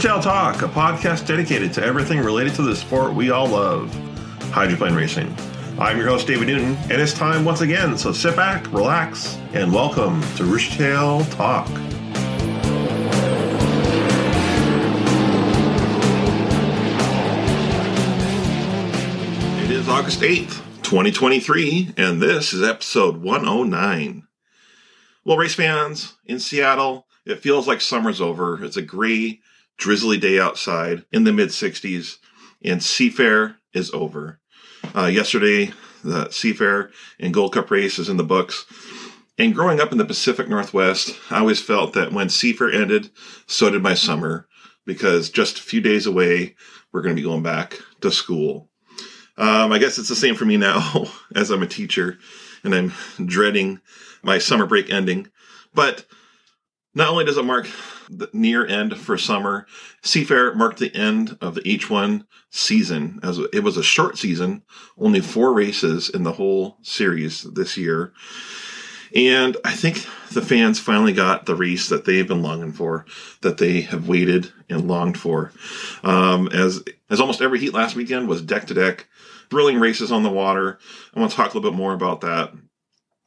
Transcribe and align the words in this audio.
Tail 0.00 0.20
Talk, 0.20 0.60
a 0.60 0.68
podcast 0.68 1.26
dedicated 1.26 1.72
to 1.72 1.82
everything 1.82 2.18
related 2.20 2.54
to 2.56 2.62
the 2.62 2.76
sport 2.76 3.14
we 3.14 3.30
all 3.30 3.46
love, 3.46 3.94
hydroplane 4.50 4.94
racing. 4.94 5.34
I'm 5.78 5.96
your 5.96 6.06
host, 6.06 6.26
David 6.26 6.48
Newton, 6.48 6.76
and 6.90 7.00
it's 7.00 7.14
time 7.14 7.46
once 7.46 7.62
again, 7.62 7.96
so 7.96 8.12
sit 8.12 8.36
back, 8.36 8.70
relax, 8.72 9.38
and 9.54 9.72
welcome 9.72 10.20
to 10.36 10.42
Roostertail 10.42 11.34
Talk. 11.34 11.66
It 19.64 19.70
is 19.70 19.88
August 19.88 20.20
8th, 20.20 20.62
2023, 20.82 21.94
and 21.96 22.20
this 22.20 22.52
is 22.52 22.62
episode 22.62 23.22
109. 23.22 24.26
Well, 25.24 25.38
race 25.38 25.54
fans 25.54 26.16
in 26.26 26.38
Seattle, 26.38 27.06
it 27.24 27.40
feels 27.40 27.66
like 27.66 27.80
summer's 27.80 28.20
over. 28.20 28.62
It's 28.62 28.76
a 28.76 28.82
gray, 28.82 29.40
drizzly 29.76 30.18
day 30.18 30.38
outside 30.38 31.04
in 31.12 31.24
the 31.24 31.32
mid 31.32 31.50
60s, 31.50 32.18
and 32.62 32.80
Seafair 32.80 33.56
is 33.72 33.92
over. 33.92 34.40
Uh, 34.94 35.06
yesterday, 35.06 35.72
the 36.02 36.26
Seafair 36.26 36.90
and 37.18 37.34
Gold 37.34 37.52
Cup 37.52 37.70
race 37.70 37.98
is 37.98 38.08
in 38.08 38.16
the 38.16 38.24
books. 38.24 38.66
And 39.38 39.54
growing 39.54 39.80
up 39.80 39.92
in 39.92 39.98
the 39.98 40.04
Pacific 40.04 40.48
Northwest, 40.48 41.18
I 41.30 41.40
always 41.40 41.60
felt 41.60 41.92
that 41.92 42.12
when 42.12 42.28
Seafair 42.28 42.74
ended, 42.74 43.10
so 43.46 43.68
did 43.68 43.82
my 43.82 43.94
summer, 43.94 44.48
because 44.86 45.28
just 45.28 45.58
a 45.58 45.62
few 45.62 45.80
days 45.80 46.06
away, 46.06 46.56
we're 46.92 47.02
going 47.02 47.14
to 47.14 47.20
be 47.20 47.26
going 47.26 47.42
back 47.42 47.78
to 48.00 48.10
school. 48.10 48.70
Um, 49.36 49.72
I 49.72 49.78
guess 49.78 49.98
it's 49.98 50.08
the 50.08 50.16
same 50.16 50.34
for 50.34 50.46
me 50.46 50.56
now, 50.56 51.06
as 51.34 51.50
I'm 51.50 51.62
a 51.62 51.66
teacher, 51.66 52.18
and 52.64 52.74
I'm 52.74 52.92
dreading 53.26 53.80
my 54.22 54.38
summer 54.38 54.64
break 54.64 54.90
ending. 54.90 55.28
But 55.74 56.06
not 56.96 57.10
only 57.10 57.26
does 57.26 57.36
it 57.36 57.44
mark 57.44 57.68
the 58.08 58.30
near 58.32 58.66
end 58.66 58.96
for 58.96 59.18
summer, 59.18 59.66
Seafair 60.02 60.54
marked 60.56 60.78
the 60.78 60.94
end 60.96 61.36
of 61.42 61.54
the 61.54 61.60
H1 61.60 62.24
season, 62.48 63.20
as 63.22 63.38
it 63.52 63.62
was 63.62 63.76
a 63.76 63.82
short 63.82 64.16
season, 64.16 64.62
only 64.96 65.20
four 65.20 65.52
races 65.52 66.08
in 66.08 66.22
the 66.22 66.32
whole 66.32 66.78
series 66.80 67.42
this 67.42 67.76
year. 67.76 68.14
And 69.14 69.58
I 69.62 69.72
think 69.72 70.06
the 70.32 70.40
fans 70.40 70.80
finally 70.80 71.12
got 71.12 71.44
the 71.44 71.54
race 71.54 71.90
that 71.90 72.06
they've 72.06 72.26
been 72.26 72.42
longing 72.42 72.72
for, 72.72 73.04
that 73.42 73.58
they 73.58 73.82
have 73.82 74.08
waited 74.08 74.50
and 74.70 74.88
longed 74.88 75.18
for. 75.18 75.52
Um, 76.02 76.48
as 76.48 76.82
as 77.10 77.20
almost 77.20 77.42
every 77.42 77.60
heat 77.60 77.74
last 77.74 77.94
weekend 77.94 78.26
was 78.26 78.40
deck 78.40 78.66
to 78.68 78.74
deck, 78.74 79.06
thrilling 79.50 79.78
races 79.78 80.10
on 80.10 80.22
the 80.22 80.30
water. 80.30 80.78
I 81.14 81.20
want 81.20 81.30
to 81.30 81.36
talk 81.36 81.52
a 81.52 81.56
little 81.58 81.70
bit 81.70 81.76
more 81.76 81.92
about 81.92 82.22
that. 82.22 82.52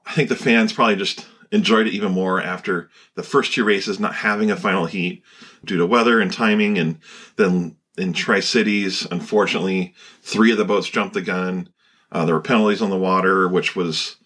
I 0.08 0.14
think 0.14 0.28
the 0.28 0.36
fans 0.36 0.74
probably 0.74 0.96
just 0.96 1.28
enjoyed 1.52 1.88
it 1.88 1.94
even 1.94 2.12
more 2.12 2.42
after 2.42 2.90
the 3.16 3.24
first 3.24 3.54
two 3.54 3.64
races 3.64 4.00
not 4.00 4.16
having 4.16 4.52
a 4.52 4.56
final 4.56 4.86
heat 4.86 5.24
due 5.66 5.78
to 5.78 5.86
weather 5.86 6.20
and 6.20 6.32
timing. 6.32 6.78
And 6.78 7.00
then 7.38 7.78
in 7.98 8.14
Tri 8.14 8.40
Cities, 8.40 9.08
unfortunately, 9.10 9.94
three 10.22 10.52
of 10.52 10.58
the 10.58 10.66
boats 10.66 10.90
jumped 10.90 11.14
the 11.14 11.22
gun. 11.22 11.70
Uh, 12.12 12.26
there 12.26 12.36
were 12.36 12.42
penalties 12.42 12.82
on 12.82 12.90
the 12.90 12.98
water, 12.98 13.48
which 13.48 13.76
was 13.76 14.18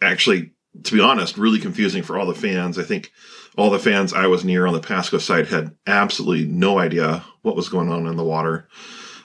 actually, 0.00 0.52
to 0.82 0.94
be 0.94 1.00
honest, 1.00 1.38
really 1.38 1.58
confusing 1.58 2.02
for 2.02 2.18
all 2.18 2.26
the 2.26 2.34
fans. 2.34 2.78
I 2.78 2.82
think 2.82 3.12
all 3.56 3.70
the 3.70 3.78
fans 3.78 4.12
I 4.12 4.26
was 4.26 4.44
near 4.44 4.66
on 4.66 4.74
the 4.74 4.80
Pasco 4.80 5.18
side 5.18 5.48
had 5.48 5.76
absolutely 5.86 6.46
no 6.46 6.78
idea 6.78 7.24
what 7.42 7.56
was 7.56 7.68
going 7.68 7.90
on 7.90 8.06
in 8.06 8.16
the 8.16 8.24
water. 8.24 8.68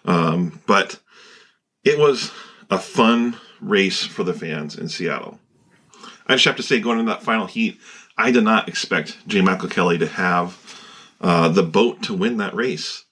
Um, 0.05 0.61
but 0.67 0.99
it 1.83 1.97
was 1.97 2.31
a 2.69 2.77
fun 2.77 3.37
race 3.61 4.03
for 4.03 4.23
the 4.23 4.33
fans 4.33 4.77
in 4.77 4.89
Seattle. 4.89 5.39
I 6.27 6.33
just 6.33 6.45
have 6.45 6.57
to 6.57 6.63
say, 6.63 6.79
going 6.79 6.99
into 6.99 7.11
that 7.11 7.23
final 7.23 7.47
heat, 7.47 7.79
I 8.17 8.31
did 8.31 8.43
not 8.43 8.67
expect 8.67 9.17
J. 9.27 9.41
Michael 9.41 9.69
Kelly 9.69 9.97
to 9.99 10.07
have 10.07 10.57
uh, 11.21 11.49
the 11.49 11.63
boat 11.63 12.03
to 12.03 12.13
win 12.13 12.37
that 12.37 12.55
race. 12.55 13.05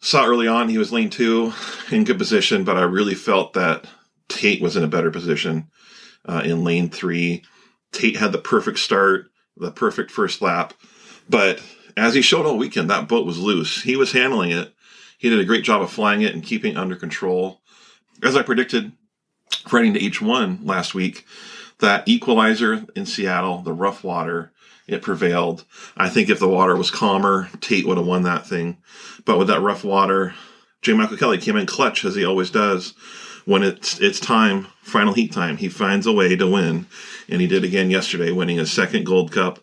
Saw 0.00 0.24
early 0.24 0.46
on 0.46 0.68
he 0.68 0.78
was 0.78 0.92
lane 0.92 1.10
two 1.10 1.52
in 1.90 2.04
good 2.04 2.18
position, 2.18 2.64
but 2.64 2.76
I 2.76 2.82
really 2.82 3.14
felt 3.14 3.54
that 3.54 3.84
Tate 4.28 4.62
was 4.62 4.76
in 4.76 4.84
a 4.84 4.88
better 4.88 5.10
position 5.10 5.68
uh, 6.24 6.42
in 6.44 6.64
lane 6.64 6.88
three. 6.88 7.42
Tate 7.92 8.16
had 8.16 8.32
the 8.32 8.38
perfect 8.38 8.78
start, 8.78 9.30
the 9.56 9.72
perfect 9.72 10.10
first 10.10 10.40
lap, 10.40 10.72
but 11.28 11.60
as 11.96 12.14
he 12.14 12.22
showed 12.22 12.46
all 12.46 12.56
weekend, 12.56 12.88
that 12.90 13.08
boat 13.08 13.26
was 13.26 13.38
loose. 13.38 13.82
He 13.82 13.96
was 13.96 14.12
handling 14.12 14.52
it. 14.52 14.72
He 15.18 15.28
did 15.28 15.40
a 15.40 15.44
great 15.44 15.64
job 15.64 15.82
of 15.82 15.90
flying 15.90 16.22
it 16.22 16.32
and 16.32 16.44
keeping 16.44 16.72
it 16.74 16.78
under 16.78 16.94
control. 16.94 17.60
As 18.22 18.36
I 18.36 18.42
predicted, 18.42 18.92
heading 19.68 19.94
to 19.94 20.00
H1 20.00 20.60
last 20.62 20.94
week, 20.94 21.24
that 21.80 22.06
equalizer 22.08 22.86
in 22.94 23.06
Seattle, 23.06 23.58
the 23.58 23.72
rough 23.72 24.02
water, 24.02 24.52
it 24.86 25.02
prevailed. 25.02 25.64
I 25.96 26.08
think 26.08 26.28
if 26.28 26.38
the 26.38 26.48
water 26.48 26.76
was 26.76 26.90
calmer, 26.90 27.48
Tate 27.60 27.86
would 27.86 27.98
have 27.98 28.06
won 28.06 28.22
that 28.22 28.46
thing. 28.46 28.78
But 29.24 29.38
with 29.38 29.48
that 29.48 29.60
rough 29.60 29.84
water, 29.84 30.34
J. 30.82 30.94
Michael 30.94 31.16
Kelly 31.16 31.38
came 31.38 31.56
in 31.56 31.66
clutch 31.66 32.04
as 32.04 32.14
he 32.14 32.24
always 32.24 32.50
does. 32.50 32.94
When 33.44 33.62
it's 33.62 33.98
it's 34.00 34.20
time, 34.20 34.66
final 34.82 35.14
heat 35.14 35.32
time, 35.32 35.56
he 35.56 35.68
finds 35.68 36.06
a 36.06 36.12
way 36.12 36.36
to 36.36 36.50
win, 36.50 36.86
and 37.28 37.40
he 37.40 37.46
did 37.46 37.64
again 37.64 37.90
yesterday, 37.90 38.30
winning 38.30 38.58
his 38.58 38.70
second 38.70 39.04
Gold 39.04 39.32
Cup, 39.32 39.60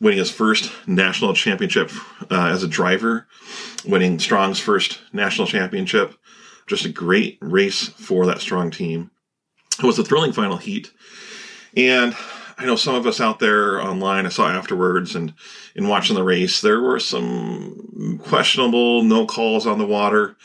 winning 0.00 0.18
his 0.18 0.30
first 0.30 0.72
national 0.86 1.34
championship 1.34 1.90
uh, 2.30 2.46
as 2.46 2.62
a 2.62 2.68
driver, 2.68 3.26
winning 3.84 4.18
Strong's 4.18 4.58
first 4.58 5.00
national 5.12 5.46
championship. 5.46 6.14
Just 6.66 6.84
a 6.84 6.90
great 6.90 7.38
race 7.40 7.88
for 7.88 8.26
that 8.26 8.40
Strong 8.40 8.72
team. 8.72 9.10
It 9.78 9.84
was 9.84 9.98
a 9.98 10.04
thrilling 10.04 10.32
final 10.32 10.56
heat. 10.56 10.92
And 11.76 12.16
I 12.58 12.64
know 12.64 12.76
some 12.76 12.94
of 12.94 13.06
us 13.06 13.20
out 13.20 13.38
there 13.38 13.80
online, 13.82 14.24
I 14.24 14.30
saw 14.30 14.48
afterwards 14.48 15.14
and 15.14 15.34
in 15.74 15.88
watching 15.88 16.16
the 16.16 16.24
race, 16.24 16.62
there 16.62 16.80
were 16.80 16.98
some 16.98 18.18
questionable 18.24 19.02
no 19.02 19.26
calls 19.26 19.66
on 19.66 19.78
the 19.78 19.86
water. 19.86 20.36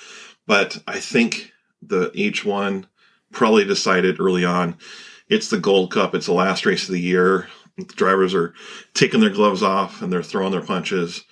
But 0.46 0.84
I 0.86 1.00
think 1.00 1.52
the 1.82 2.10
H1 2.10 2.86
probably 3.32 3.64
decided 3.64 4.20
early 4.20 4.44
on 4.44 4.78
it's 5.30 5.50
the 5.50 5.60
Gold 5.60 5.92
Cup, 5.92 6.14
it's 6.14 6.26
the 6.26 6.34
last 6.34 6.66
race 6.66 6.84
of 6.84 6.94
the 6.94 7.00
year. 7.00 7.48
The 7.78 7.86
drivers 7.86 8.36
are 8.36 8.54
taking 8.94 9.22
their 9.22 9.30
gloves 9.30 9.64
off 9.64 10.02
and 10.02 10.12
they're 10.12 10.22
throwing 10.22 10.52
their 10.52 10.62
punches. 10.62 11.24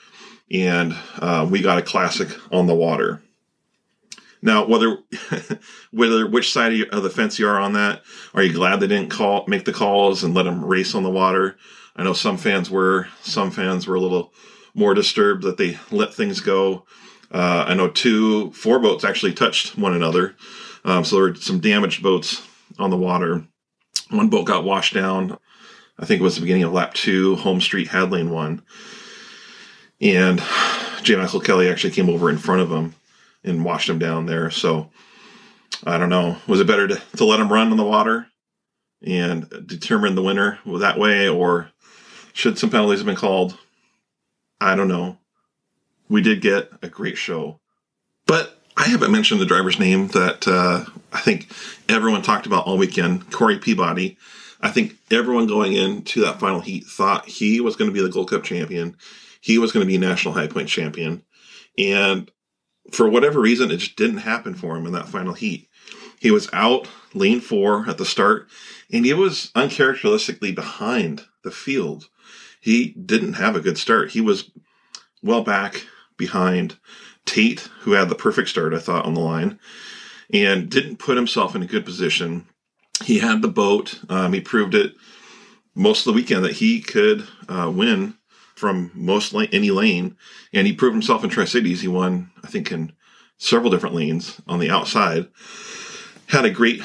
And 0.49 0.95
uh, 1.19 1.45
we 1.49 1.61
got 1.61 1.77
a 1.77 1.83
classic 1.83 2.29
on 2.51 2.65
the 2.65 2.73
water. 2.73 3.21
Now, 4.41 4.65
whether 4.65 4.97
whether 5.91 6.27
which 6.27 6.53
side 6.53 6.73
of 6.91 7.03
the 7.03 7.09
fence 7.09 7.39
you 7.39 7.47
are 7.47 7.59
on 7.59 7.73
that, 7.73 8.03
are 8.33 8.43
you 8.43 8.53
glad 8.53 8.79
they 8.79 8.87
didn't 8.87 9.09
call 9.09 9.45
make 9.47 9.65
the 9.65 9.73
calls 9.73 10.23
and 10.23 10.33
let 10.33 10.43
them 10.43 10.63
race 10.63 10.95
on 10.95 11.03
the 11.03 11.09
water? 11.09 11.57
I 11.95 12.03
know 12.03 12.13
some 12.13 12.37
fans 12.37 12.69
were. 12.69 13.07
Some 13.21 13.51
fans 13.51 13.87
were 13.87 13.95
a 13.95 13.99
little 13.99 14.33
more 14.73 14.93
disturbed 14.93 15.43
that 15.43 15.57
they 15.57 15.77
let 15.91 16.13
things 16.13 16.39
go. 16.39 16.85
Uh, 17.31 17.65
I 17.67 17.73
know 17.73 17.89
two, 17.89 18.51
four 18.51 18.79
boats 18.79 19.03
actually 19.03 19.33
touched 19.33 19.77
one 19.77 19.93
another, 19.93 20.35
um, 20.85 21.03
so 21.03 21.15
there 21.17 21.25
were 21.25 21.35
some 21.35 21.59
damaged 21.59 22.01
boats 22.01 22.41
on 22.79 22.89
the 22.89 22.97
water. 22.97 23.45
One 24.09 24.29
boat 24.29 24.45
got 24.45 24.63
washed 24.63 24.93
down. 24.93 25.37
I 25.99 26.05
think 26.05 26.21
it 26.21 26.23
was 26.23 26.35
the 26.35 26.41
beginning 26.41 26.63
of 26.63 26.73
lap 26.73 26.93
two. 26.93 27.35
Home 27.35 27.59
Street 27.59 27.89
had 27.89 28.11
lane 28.11 28.29
one, 28.29 28.63
and 29.99 30.41
J. 31.03 31.17
Michael 31.17 31.41
Kelly 31.41 31.69
actually 31.69 31.91
came 31.91 32.09
over 32.09 32.29
in 32.29 32.37
front 32.37 32.61
of 32.61 32.71
him 32.71 32.95
and 33.43 33.65
washed 33.65 33.89
him 33.89 33.99
down 33.99 34.25
there. 34.25 34.49
So 34.49 34.89
I 35.85 35.97
don't 35.97 36.09
know. 36.09 36.37
Was 36.47 36.59
it 36.59 36.67
better 36.67 36.87
to, 36.87 37.01
to 37.17 37.25
let 37.25 37.39
him 37.39 37.51
run 37.51 37.71
on 37.71 37.77
the 37.77 37.83
water 37.83 38.27
and 39.01 39.49
determine 39.65 40.15
the 40.15 40.23
winner 40.23 40.59
that 40.65 40.99
way, 40.99 41.29
or 41.29 41.71
should 42.33 42.57
some 42.57 42.69
penalties 42.69 42.99
have 42.99 43.05
been 43.05 43.15
called? 43.15 43.57
I 44.59 44.75
don't 44.75 44.89
know. 44.89 45.17
We 46.09 46.21
did 46.21 46.41
get 46.41 46.69
a 46.81 46.89
great 46.89 47.17
show, 47.17 47.59
but 48.25 48.59
I 48.75 48.87
haven't 48.87 49.11
mentioned 49.11 49.39
the 49.39 49.45
driver's 49.45 49.79
name 49.79 50.07
that 50.09 50.47
uh, 50.47 50.85
I 51.13 51.19
think 51.21 51.51
everyone 51.87 52.21
talked 52.21 52.45
about 52.45 52.65
all 52.65 52.77
weekend, 52.77 53.31
Corey 53.31 53.59
Peabody. 53.59 54.17
I 54.61 54.69
think 54.69 54.97
everyone 55.11 55.47
going 55.47 55.73
into 55.73 56.21
that 56.21 56.39
final 56.39 56.59
heat 56.59 56.85
thought 56.85 57.25
he 57.25 57.61
was 57.61 57.75
going 57.75 57.89
to 57.89 57.93
be 57.93 58.01
the 58.01 58.11
Gold 58.11 58.29
Cup 58.29 58.43
champion. 58.43 58.97
He 59.39 59.57
was 59.57 59.71
going 59.71 59.85
to 59.85 59.91
be 59.91 59.97
national 59.97 60.33
high 60.33 60.47
point 60.47 60.67
champion. 60.67 61.23
And 61.77 62.29
for 62.91 63.09
whatever 63.09 63.39
reason, 63.39 63.71
it 63.71 63.77
just 63.77 63.95
didn't 63.95 64.17
happen 64.19 64.53
for 64.53 64.75
him 64.75 64.85
in 64.85 64.93
that 64.93 65.09
final 65.09 65.33
heat. 65.33 65.69
He 66.19 66.31
was 66.31 66.49
out 66.51 66.87
lane 67.13 67.41
four 67.41 67.87
at 67.87 67.97
the 67.97 68.05
start, 68.05 68.47
and 68.91 69.05
he 69.05 69.13
was 69.13 69.51
uncharacteristically 69.55 70.51
behind 70.51 71.25
the 71.43 71.51
field. 71.51 72.09
He 72.61 72.89
didn't 72.89 73.33
have 73.33 73.55
a 73.55 73.61
good 73.61 73.77
start. 73.77 74.11
He 74.11 74.21
was 74.21 74.51
well 75.23 75.43
back 75.43 75.85
behind 76.17 76.77
Tate, 77.25 77.69
who 77.81 77.93
had 77.93 78.09
the 78.09 78.15
perfect 78.15 78.49
start, 78.49 78.73
I 78.73 78.79
thought, 78.79 79.05
on 79.05 79.13
the 79.13 79.21
line, 79.21 79.59
and 80.33 80.69
didn't 80.69 80.97
put 80.97 81.15
himself 81.15 81.55
in 81.55 81.63
a 81.63 81.67
good 81.67 81.85
position. 81.85 82.45
He 83.03 83.19
had 83.19 83.41
the 83.41 83.47
boat. 83.47 83.99
Um, 84.09 84.33
he 84.33 84.41
proved 84.41 84.75
it 84.75 84.93
most 85.73 85.99
of 85.99 86.05
the 86.05 86.19
weekend 86.19 86.43
that 86.43 86.53
he 86.53 86.81
could 86.81 87.25
uh, 87.47 87.71
win 87.73 88.15
from 88.59 88.91
most 88.93 89.33
any 89.33 89.71
lane, 89.71 90.17
and 90.53 90.67
he 90.67 90.73
proved 90.73 90.93
himself 90.93 91.23
in 91.23 91.29
Tri 91.29 91.45
Cities. 91.45 91.81
He 91.81 91.87
won, 91.87 92.29
I 92.43 92.47
think, 92.47 92.71
in 92.71 92.91
several 93.37 93.71
different 93.71 93.95
lanes 93.95 94.41
on 94.47 94.59
the 94.59 94.69
outside. 94.69 95.27
Had 96.27 96.45
a 96.45 96.51
great 96.51 96.83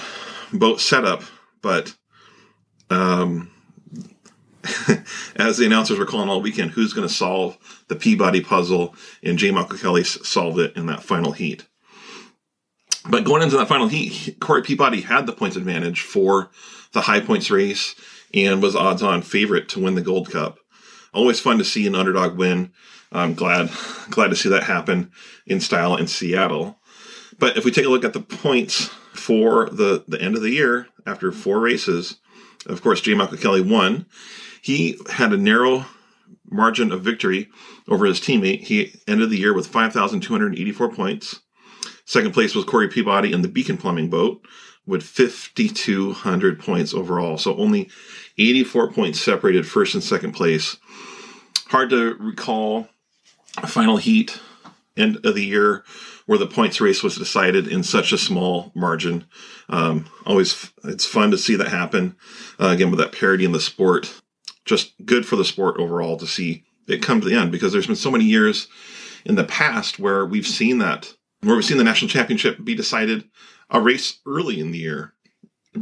boat 0.52 0.80
setup, 0.80 1.24
but 1.60 1.94
um, 2.90 3.50
as 5.36 5.58
the 5.58 5.66
announcers 5.66 5.98
were 5.98 6.06
calling 6.06 6.28
all 6.28 6.40
weekend, 6.40 6.70
who's 6.70 6.92
going 6.92 7.06
to 7.06 7.12
solve 7.12 7.58
the 7.88 7.96
Peabody 7.96 8.40
puzzle, 8.40 8.94
and 9.22 9.36
J. 9.36 9.50
Michael 9.50 9.76
Kelly 9.76 10.04
solved 10.04 10.60
it 10.60 10.76
in 10.76 10.86
that 10.86 11.02
final 11.02 11.32
heat. 11.32 11.66
But 13.06 13.24
going 13.24 13.42
into 13.42 13.56
that 13.56 13.68
final 13.68 13.88
heat, 13.88 14.36
Corey 14.40 14.62
Peabody 14.62 15.02
had 15.02 15.26
the 15.26 15.32
points 15.32 15.56
advantage 15.56 16.00
for 16.00 16.50
the 16.92 17.02
high 17.02 17.20
points 17.20 17.50
race 17.50 17.94
and 18.32 18.62
was 18.62 18.74
odds 18.74 19.02
on 19.02 19.22
favorite 19.22 19.68
to 19.70 19.80
win 19.80 19.96
the 19.96 20.00
Gold 20.00 20.30
Cup. 20.30 20.58
Always 21.14 21.40
fun 21.40 21.58
to 21.58 21.64
see 21.64 21.86
an 21.86 21.94
underdog 21.94 22.36
win. 22.36 22.72
I'm 23.12 23.34
glad 23.34 23.70
glad 24.10 24.28
to 24.28 24.36
see 24.36 24.48
that 24.50 24.64
happen 24.64 25.12
in 25.46 25.60
style 25.60 25.96
in 25.96 26.06
Seattle. 26.06 26.78
But 27.38 27.56
if 27.56 27.64
we 27.64 27.70
take 27.70 27.86
a 27.86 27.90
look 27.90 28.04
at 28.04 28.12
the 28.12 28.20
points 28.20 28.86
for 29.12 29.68
the, 29.70 30.04
the 30.06 30.20
end 30.20 30.36
of 30.36 30.42
the 30.42 30.50
year 30.50 30.88
after 31.06 31.32
four 31.32 31.60
races, 31.60 32.18
of 32.66 32.82
course, 32.82 33.00
J. 33.00 33.14
Michael 33.14 33.38
Kelly 33.38 33.60
won. 33.60 34.06
He 34.62 34.98
had 35.10 35.32
a 35.32 35.36
narrow 35.36 35.86
margin 36.48 36.92
of 36.92 37.02
victory 37.02 37.48
over 37.88 38.06
his 38.06 38.20
teammate. 38.20 38.60
He 38.62 38.94
ended 39.06 39.30
the 39.30 39.38
year 39.38 39.52
with 39.52 39.66
5,284 39.66 40.92
points. 40.92 41.40
Second 42.06 42.32
place 42.32 42.54
was 42.54 42.64
Corey 42.64 42.88
Peabody 42.88 43.32
in 43.32 43.42
the 43.42 43.48
Beacon 43.48 43.76
Plumbing 43.76 44.10
boat 44.10 44.46
with 44.86 45.02
5,200 45.02 46.60
points 46.60 46.92
overall. 46.92 47.38
So 47.38 47.56
only 47.56 47.88
84 48.38 48.92
points 48.92 49.20
separated 49.20 49.66
first 49.66 49.94
and 49.94 50.02
second 50.02 50.32
place. 50.32 50.76
Hard 51.68 51.90
to 51.90 52.14
recall 52.14 52.88
a 53.58 53.66
final 53.66 53.96
heat 53.96 54.40
end 54.96 55.24
of 55.24 55.34
the 55.34 55.44
year 55.44 55.84
where 56.26 56.38
the 56.38 56.46
points 56.46 56.80
race 56.80 57.02
was 57.02 57.16
decided 57.16 57.68
in 57.68 57.82
such 57.82 58.12
a 58.12 58.18
small 58.18 58.72
margin. 58.74 59.24
Um, 59.68 60.06
always, 60.24 60.70
it's 60.84 61.04
fun 61.04 61.30
to 61.30 61.38
see 61.38 61.56
that 61.56 61.68
happen. 61.68 62.16
Uh, 62.58 62.68
again, 62.68 62.90
with 62.90 63.00
that 63.00 63.12
parity 63.12 63.44
in 63.44 63.52
the 63.52 63.60
sport, 63.60 64.20
just 64.64 64.94
good 65.04 65.26
for 65.26 65.36
the 65.36 65.44
sport 65.44 65.78
overall 65.78 66.16
to 66.16 66.26
see 66.26 66.64
it 66.86 67.02
come 67.02 67.20
to 67.20 67.28
the 67.28 67.36
end 67.36 67.52
because 67.52 67.72
there's 67.72 67.86
been 67.86 67.96
so 67.96 68.10
many 68.10 68.24
years 68.24 68.68
in 69.24 69.34
the 69.34 69.44
past 69.44 69.98
where 69.98 70.24
we've 70.24 70.46
seen 70.46 70.78
that 70.78 71.14
where 71.42 71.56
we've 71.56 71.64
seen 71.64 71.78
the 71.78 71.84
national 71.84 72.08
championship 72.08 72.62
be 72.64 72.74
decided 72.74 73.24
a 73.70 73.80
race 73.80 74.20
early 74.26 74.60
in 74.60 74.70
the 74.70 74.78
year 74.78 75.14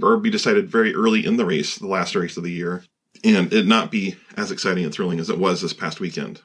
or 0.01 0.17
be 0.17 0.31
decided 0.31 0.71
very 0.71 0.95
early 0.95 1.27
in 1.27 1.37
the 1.37 1.45
race, 1.45 1.77
the 1.77 1.87
last 1.87 2.15
race 2.15 2.37
of 2.37 2.43
the 2.43 2.53
year, 2.53 2.85
and 3.25 3.53
it 3.53 3.67
not 3.67 3.91
be 3.91 4.17
as 4.37 4.51
exciting 4.51 4.85
and 4.85 4.95
thrilling 4.95 5.21
as 5.21 5.29
it 5.29 5.39
was 5.39 5.61
this 5.61 5.73
past 5.73 6.01
weekend. 6.01 6.41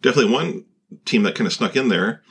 Definitely 0.00 0.32
one 0.32 0.64
team 1.04 1.22
that 1.24 1.34
kind 1.34 1.46
of 1.46 1.52
snuck 1.52 1.76
in 1.76 1.88
there. 1.88 2.22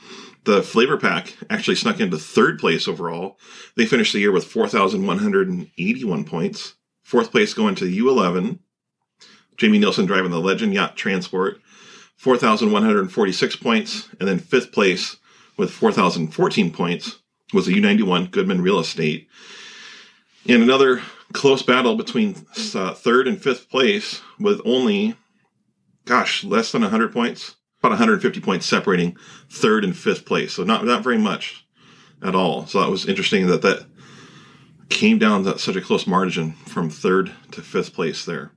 The 0.44 0.62
Flavor 0.62 0.96
Pack 0.96 1.36
actually 1.50 1.76
snuck 1.76 2.00
into 2.00 2.18
third 2.18 2.58
place 2.58 2.88
overall. 2.88 3.38
They 3.76 3.86
finished 3.86 4.12
the 4.12 4.20
year 4.20 4.32
with 4.32 4.44
4,181 4.44 6.24
points. 6.24 6.74
Fourth 7.02 7.30
place 7.30 7.54
going 7.54 7.74
to 7.76 7.84
U11. 7.84 8.58
Jamie 9.56 9.78
Nielsen 9.78 10.06
driving 10.06 10.30
the 10.30 10.40
Legend 10.40 10.74
Yacht 10.74 10.96
Transport, 10.96 11.60
4,146 12.16 13.56
points. 13.56 14.08
And 14.18 14.28
then 14.28 14.38
fifth 14.38 14.72
place 14.72 15.16
with 15.56 15.70
4,014 15.70 16.72
points 16.72 17.21
was 17.52 17.66
the 17.66 17.74
U91 17.74 18.30
Goodman 18.30 18.62
Real 18.62 18.78
Estate. 18.78 19.28
In 20.44 20.62
another 20.62 21.02
close 21.32 21.62
battle 21.62 21.96
between 21.96 22.46
uh, 22.74 22.94
third 22.94 23.28
and 23.28 23.40
fifth 23.40 23.68
place 23.68 24.20
with 24.38 24.60
only, 24.64 25.14
gosh, 26.04 26.44
less 26.44 26.72
than 26.72 26.82
100 26.82 27.12
points, 27.12 27.56
about 27.80 27.90
150 27.90 28.40
points 28.40 28.66
separating 28.66 29.16
third 29.50 29.84
and 29.84 29.96
fifth 29.96 30.24
place. 30.24 30.54
So 30.54 30.64
not, 30.64 30.84
not 30.84 31.02
very 31.02 31.18
much 31.18 31.66
at 32.22 32.34
all. 32.34 32.66
So 32.66 32.80
that 32.80 32.90
was 32.90 33.06
interesting 33.06 33.46
that 33.48 33.62
that 33.62 33.86
came 34.88 35.18
down 35.18 35.44
to 35.44 35.58
such 35.58 35.76
a 35.76 35.80
close 35.80 36.06
margin 36.06 36.52
from 36.66 36.90
third 36.90 37.32
to 37.52 37.62
fifth 37.62 37.94
place 37.94 38.24
there. 38.24 38.52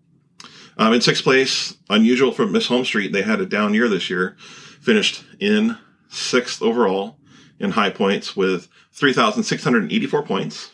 Um, 0.77 0.93
in 0.93 1.01
sixth 1.01 1.23
place, 1.23 1.77
unusual 1.89 2.31
for 2.31 2.45
Miss 2.45 2.67
Home 2.67 2.83
Street, 2.83 3.13
they 3.13 3.21
had 3.21 3.39
a 3.39 3.45
down 3.45 3.73
year 3.73 3.87
this 3.87 4.09
year, 4.09 4.35
finished 4.39 5.23
in 5.39 5.77
sixth 6.09 6.61
overall 6.61 7.17
in 7.59 7.71
high 7.71 7.89
points 7.89 8.35
with 8.35 8.67
3,684 8.93 10.23
points. 10.23 10.71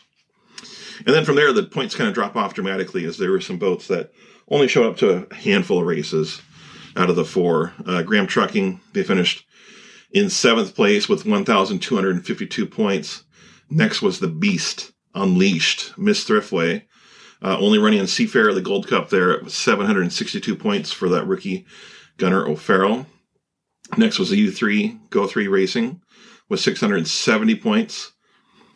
And 1.06 1.14
then 1.14 1.24
from 1.24 1.36
there, 1.36 1.52
the 1.52 1.64
points 1.64 1.94
kind 1.94 2.08
of 2.08 2.14
drop 2.14 2.36
off 2.36 2.54
dramatically 2.54 3.04
as 3.04 3.18
there 3.18 3.30
were 3.30 3.40
some 3.40 3.58
boats 3.58 3.88
that 3.88 4.12
only 4.48 4.68
showed 4.68 4.86
up 4.86 4.96
to 4.98 5.26
a 5.30 5.34
handful 5.34 5.78
of 5.78 5.86
races 5.86 6.40
out 6.96 7.10
of 7.10 7.16
the 7.16 7.24
four. 7.24 7.72
Uh, 7.86 8.02
Graham 8.02 8.26
Trucking, 8.26 8.80
they 8.92 9.02
finished 9.02 9.46
in 10.12 10.28
seventh 10.28 10.74
place 10.74 11.08
with 11.08 11.24
1,252 11.24 12.66
points. 12.66 13.24
Next 13.70 14.02
was 14.02 14.20
the 14.20 14.28
Beast 14.28 14.92
Unleashed, 15.14 15.96
Miss 15.98 16.24
Thriftway, 16.28 16.82
uh, 17.42 17.58
only 17.58 17.78
running 17.78 17.98
in 17.98 18.06
Seafair, 18.06 18.54
the 18.54 18.60
Gold 18.60 18.86
Cup 18.86 19.08
there 19.08 19.40
at 19.40 19.50
762 19.50 20.54
points 20.54 20.92
for 20.92 21.08
that 21.08 21.26
rookie 21.26 21.66
Gunnar 22.18 22.46
O'Farrell. 22.46 23.06
Next 23.96 24.18
was 24.18 24.30
the 24.30 24.48
U3 24.48 25.10
Go 25.10 25.26
3 25.26 25.48
Racing 25.48 26.01
with 26.52 26.60
670 26.60 27.54
points. 27.56 28.12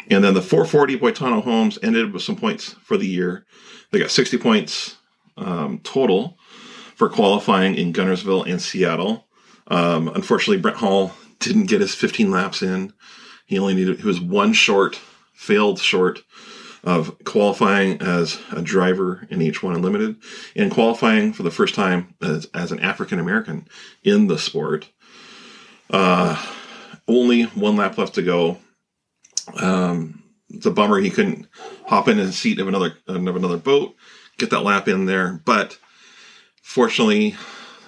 And 0.08 0.24
then 0.24 0.32
the 0.32 0.40
440 0.40 0.98
Boitano 0.98 1.42
Homes 1.42 1.78
ended 1.82 2.10
with 2.10 2.22
some 2.22 2.34
points 2.34 2.72
for 2.82 2.96
the 2.96 3.06
year. 3.06 3.44
They 3.92 3.98
got 3.98 4.10
60 4.10 4.38
points 4.38 4.96
um, 5.36 5.80
total 5.80 6.38
for 6.94 7.10
qualifying 7.10 7.74
in 7.74 7.92
Guntersville 7.92 8.50
and 8.50 8.62
Seattle. 8.62 9.26
Um, 9.66 10.08
unfortunately, 10.08 10.56
Brent 10.56 10.78
Hall 10.78 11.12
didn't 11.38 11.66
get 11.66 11.82
his 11.82 11.94
15 11.94 12.30
laps 12.30 12.62
in. 12.62 12.94
He 13.44 13.58
only 13.58 13.74
needed, 13.74 14.00
he 14.00 14.06
was 14.06 14.22
one 14.22 14.54
short, 14.54 14.98
failed 15.34 15.78
short 15.78 16.22
of 16.82 17.22
qualifying 17.24 18.00
as 18.00 18.40
a 18.52 18.62
driver 18.62 19.26
in 19.28 19.40
H1 19.40 19.74
Unlimited 19.74 20.16
and 20.54 20.70
qualifying 20.70 21.34
for 21.34 21.42
the 21.42 21.50
first 21.50 21.74
time 21.74 22.14
as, 22.22 22.46
as 22.54 22.72
an 22.72 22.80
African 22.80 23.18
American 23.18 23.68
in 24.02 24.28
the 24.28 24.38
sport. 24.38 24.88
Uh, 25.90 26.42
only 27.08 27.44
one 27.44 27.76
lap 27.76 27.98
left 27.98 28.14
to 28.14 28.22
go. 28.22 28.58
Um, 29.60 30.22
it's 30.50 30.66
a 30.66 30.70
bummer 30.70 30.98
he 30.98 31.10
couldn't 31.10 31.46
hop 31.86 32.08
in 32.08 32.16
the 32.16 32.32
seat 32.32 32.58
of 32.58 32.68
another 32.68 32.96
of 33.06 33.16
another 33.16 33.58
boat, 33.58 33.94
get 34.38 34.50
that 34.50 34.64
lap 34.64 34.88
in 34.88 35.06
there. 35.06 35.40
But 35.44 35.78
fortunately, 36.62 37.36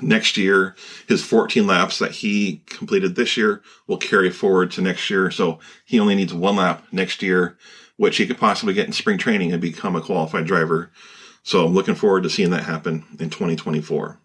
next 0.01 0.37
year 0.37 0.77
his 1.09 1.25
14 1.25 1.67
laps 1.67 1.99
that 1.99 2.13
he 2.13 2.63
completed 2.67 3.15
this 3.15 3.37
year 3.37 3.63
will 3.87 3.97
carry 3.97 4.31
forward 4.31 4.71
to 4.73 4.83
next 4.83 5.09
year. 5.11 5.31
So 5.31 5.59
he 5.85 5.99
only 5.99 6.15
needs 6.15 6.35
one 6.35 6.57
lap 6.57 6.85
next 6.93 7.23
year, 7.23 7.57
which 7.97 8.17
he 8.17 8.27
could 8.27 8.39
possibly 8.39 8.75
get 8.75 8.87
in 8.87 8.93
spring 8.93 9.19
training 9.19 9.53
and 9.53 9.61
become 9.61 9.97
a 9.97 10.01
qualified 10.01 10.47
driver. 10.47 10.91
So 11.43 11.65
I'm 11.65 11.75
looking 11.75 11.95
forward 11.95 12.25
to 12.25 12.31
seeing 12.31 12.51
that 12.51 12.65
happen 12.65 13.05
in 13.19 13.31
2024 13.31 14.19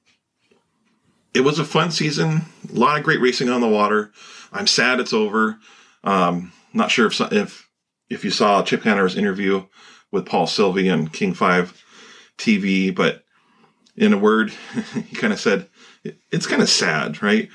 it 1.34 1.42
was 1.42 1.60
a 1.60 1.66
fun 1.66 1.92
season. 1.92 2.44
A 2.70 2.78
lot 2.78 2.98
of 2.98 3.04
great 3.04 3.22
racing 3.22 3.50
on 3.50 3.62
the 3.62 3.68
water. 3.68 4.12
I'm 4.54 4.68
sad 4.68 5.00
it's 5.00 5.14
over. 5.14 5.60
Um, 6.04 6.52
not 6.74 6.92
sure 6.92 7.08
if 7.08 7.20
if 7.32 7.70
if 8.10 8.24
you 8.24 8.32
saw 8.32 8.64
Chip 8.64 8.84
Hanauer's 8.84 9.18
interview 9.18 9.66
with 10.12 10.26
Paul 10.26 10.46
Silvi 10.46 10.92
on 10.92 11.08
King 11.08 11.34
Five 11.34 11.84
TV, 12.38 12.94
but 12.94 13.24
in 13.96 14.14
a 14.14 14.18
word, 14.18 14.52
he 14.94 15.16
kind 15.16 15.34
of 15.34 15.40
said 15.40 15.70
it's 16.32 16.48
kind 16.48 16.62
of 16.62 16.70
sad, 16.70 17.22
right? 17.22 17.50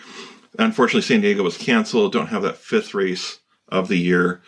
Unfortunately, 0.59 1.03
San 1.03 1.21
Diego 1.21 1.43
was 1.43 1.57
canceled. 1.57 2.13
Don't 2.13 2.29
have 2.29 2.43
that 2.43 2.57
fifth 2.57 2.95
race 2.95 3.39
of 3.69 3.89
the 3.89 3.99
year. 3.99 4.43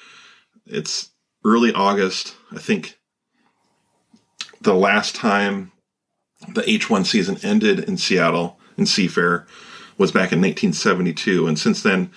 It's 0.66 1.10
early 1.44 1.72
August. 1.72 2.34
I 2.52 2.58
think 2.58 2.98
the 4.60 4.74
last 4.74 5.14
time 5.14 5.72
the 6.48 6.62
H1 6.62 7.06
season 7.06 7.38
ended 7.42 7.80
in 7.80 7.96
Seattle 7.96 8.58
in 8.76 8.84
Seafair 8.84 9.46
was 10.00 10.10
back 10.10 10.32
in 10.32 10.40
1972. 10.40 11.46
And 11.46 11.58
since 11.58 11.82
then, 11.82 12.10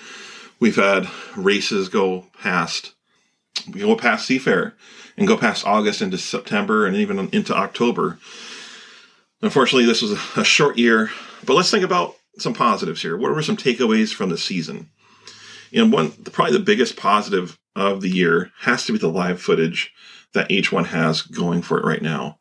we've 0.62 0.78
had 0.78 1.06
races 1.36 1.90
go 1.90 2.28
past, 2.42 2.94
go 3.72 3.98
past 3.98 4.28
Seafair 4.28 4.72
and 5.18 5.28
go 5.28 5.36
past 5.36 5.68
August 5.68 6.02
into 6.02 6.18
September 6.18 6.88
and 6.88 6.96
even 6.96 7.20
into 7.34 7.54
October. 7.54 8.20
Unfortunately, 9.42 9.86
this 9.86 10.02
was 10.02 10.14
a 10.38 10.46
short 10.46 10.78
year, 10.78 11.12
but 11.46 11.56
let's 11.56 11.70
think 11.70 11.84
about 11.84 12.16
some 12.38 12.54
positives 12.54 13.02
here. 13.02 13.18
What 13.18 13.36
were 13.36 13.44
some 13.44 13.58
takeaways 13.58 14.14
from 14.14 14.30
the 14.30 14.38
season? 14.38 14.90
And 15.74 15.92
one, 15.92 16.12
probably 16.12 16.58
the 16.58 16.64
biggest 16.64 16.96
positive 16.96 17.60
of 17.76 18.00
the 18.00 18.10
year 18.10 18.52
has 18.62 18.86
to 18.86 18.94
be 18.94 18.98
the 18.98 19.10
live 19.10 19.42
footage 19.42 19.92
that 20.34 20.48
H1 20.48 20.86
has 20.86 21.22
going 21.22 21.62
for 21.62 21.80
it 21.80 21.86
right 21.86 22.02
now. 22.02 22.40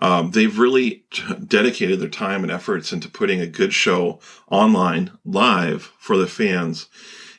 Um, 0.00 0.30
they've 0.30 0.58
really 0.58 1.04
dedicated 1.46 2.00
their 2.00 2.08
time 2.08 2.42
and 2.42 2.50
efforts 2.50 2.92
into 2.92 3.08
putting 3.08 3.40
a 3.40 3.46
good 3.46 3.74
show 3.74 4.18
online 4.50 5.12
live 5.24 5.92
for 5.98 6.16
the 6.16 6.26
fans. 6.26 6.88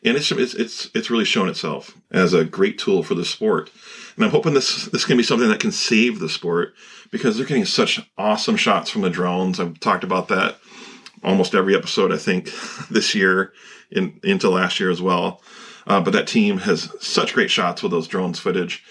And 0.04 0.16
it's, 0.16 0.32
it's, 0.32 0.54
it's, 0.54 0.90
it's 0.94 1.10
really 1.10 1.26
shown 1.26 1.50
itself 1.50 1.96
as 2.12 2.34
a 2.34 2.46
great 2.46 2.78
tool 2.78 3.04
for 3.04 3.16
the 3.16 3.26
sport. 3.26 3.72
And 4.16 4.26
I'm 4.26 4.32
hoping 4.32 4.54
this, 4.54 4.86
this 4.88 5.06
can 5.06 5.18
be 5.18 5.24
something 5.24 5.50
that 5.50 5.60
can 5.60 5.72
save 5.72 6.20
the 6.20 6.30
sport 6.30 6.74
because 7.12 7.38
they're 7.38 7.46
getting 7.46 7.66
such 7.66 8.00
awesome 8.18 8.56
shots 8.56 8.90
from 8.90 9.02
the 9.02 9.10
drones. 9.10 9.60
I've 9.60 9.80
talked 9.80 10.04
about 10.04 10.28
that 10.30 10.58
almost 11.24 11.56
every 11.56 11.76
episode, 11.76 12.12
I 12.12 12.18
think, 12.18 12.52
this 12.90 13.16
year 13.16 13.54
in, 13.92 14.20
into 14.24 14.50
last 14.50 14.80
year 14.80 14.90
as 14.90 15.02
well. 15.02 15.42
Uh, 15.88 16.00
but 16.00 16.14
that 16.14 16.28
team 16.28 16.60
has 16.60 16.94
such 17.00 17.34
great 17.34 17.50
shots 17.50 17.82
with 17.82 17.92
those 17.92 18.08
drones 18.08 18.40
footage. 18.40 18.84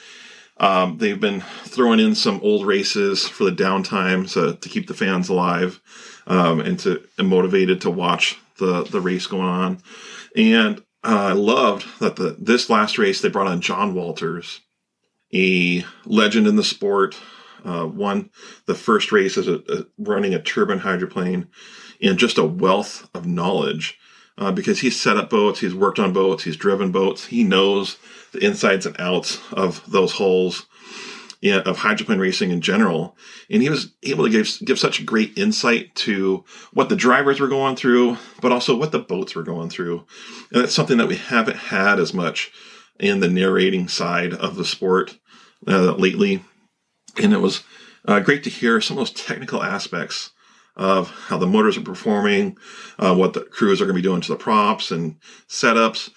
Um, 0.61 0.99
they've 0.99 1.19
been 1.19 1.41
throwing 1.65 2.01
in 2.01 2.15
some 2.15 2.39
old 2.43 2.67
races 2.67 3.27
for 3.27 3.45
the 3.45 3.51
downtime 3.51 4.29
so, 4.29 4.53
to 4.53 4.69
keep 4.69 4.87
the 4.87 4.95
fans 4.95 5.31
alive 5.31 5.81
um, 6.27 6.61
and 6.61 6.79
to 6.81 7.03
and 7.19 7.29
motivated 7.29 7.81
to 7.81 7.91
watch 7.91 8.39
the 8.59 8.85
the 8.85 9.01
race 9.01 9.27
going 9.27 9.49
on. 9.49 9.83
And 10.37 10.81
uh, 11.03 11.29
I 11.29 11.33
loved 11.33 11.87
that 11.99 12.17
the 12.17 12.37
this 12.39 12.69
last 12.69 12.99
race 12.99 13.23
they 13.23 13.31
brought 13.31 13.47
on 13.47 13.63
John 13.63 13.95
Walters, 13.95 14.61
a 15.35 15.85
legend 16.05 16.47
in 16.47 16.57
the 16.57 16.65
sport. 16.65 17.17
Uh, 17.63 17.87
won 17.87 18.31
the 18.65 18.75
first 18.75 19.13
race 19.13 19.37
as 19.37 19.47
a, 19.47 19.57
a, 19.69 19.85
running 19.99 20.33
a 20.33 20.41
turbine 20.41 20.79
hydroplane, 20.79 21.47
and 22.03 22.19
just 22.19 22.39
a 22.39 22.45
wealth 22.45 23.07
of 23.15 23.27
knowledge 23.27 23.99
uh, 24.41 24.51
because 24.51 24.81
he's 24.81 25.01
set 25.01 25.17
up 25.17 25.31
boats, 25.31 25.61
he's 25.61 25.75
worked 25.75 25.99
on 25.99 26.13
boats, 26.13 26.45
he's 26.45 26.57
driven 26.57 26.91
boats, 26.91 27.27
he 27.27 27.45
knows 27.45 27.99
the 28.33 28.45
insides 28.45 28.87
and 28.87 28.97
outs 28.99 29.39
of 29.53 29.89
those 29.91 30.13
holes 30.13 30.67
you 31.41 31.53
know, 31.53 31.61
of 31.61 31.79
hydroplane 31.79 32.19
racing 32.19 32.51
in 32.51 32.61
general. 32.61 33.17
And 33.49 33.63
he 33.63 33.71
was 33.71 33.93
able 34.03 34.25
to 34.25 34.31
give, 34.31 34.49
give 34.65 34.79
such 34.79 35.07
great 35.07 35.37
insight 35.39 35.95
to 35.97 36.45
what 36.73 36.89
the 36.89 36.97
drivers 36.97 37.41
were 37.41 37.49
going 37.49 37.77
through, 37.77 38.19
but 38.41 38.53
also 38.53 38.77
what 38.77 38.93
the 38.93 38.99
boats 38.99 39.35
were 39.35 39.43
going 39.43 39.71
through. 39.71 40.05
And 40.53 40.63
that's 40.63 40.75
something 40.75 40.99
that 40.99 41.09
we 41.09 41.17
haven't 41.17 41.57
had 41.57 41.99
as 41.99 42.13
much 42.13 42.51
in 42.99 43.21
the 43.21 43.29
narrating 43.29 43.89
side 43.89 44.35
of 44.35 44.57
the 44.57 44.65
sport 44.65 45.19
uh, 45.67 45.93
lately. 45.93 46.45
And 47.21 47.33
it 47.33 47.41
was 47.41 47.63
uh, 48.05 48.21
great 48.21 48.45
to 48.45 48.51
hear 48.51 48.81
some 48.81 48.99
of 48.99 49.01
those 49.01 49.25
technical 49.25 49.63
aspects 49.63 50.31
of 50.77 51.11
how 51.11 51.39
the 51.39 51.47
motors 51.47 51.77
are 51.77 51.83
performing, 51.83 52.57
uh, 52.99 53.15
what 53.15 53.33
the 53.33 53.41
crews 53.41 53.81
are 53.81 53.85
going 53.85 53.97
to 53.97 54.03
be 54.03 54.09
doing 54.09 54.21
to 54.21 54.33
the 54.33 54.37
props 54.37 54.91
and 54.91 55.17
setups 55.49 56.11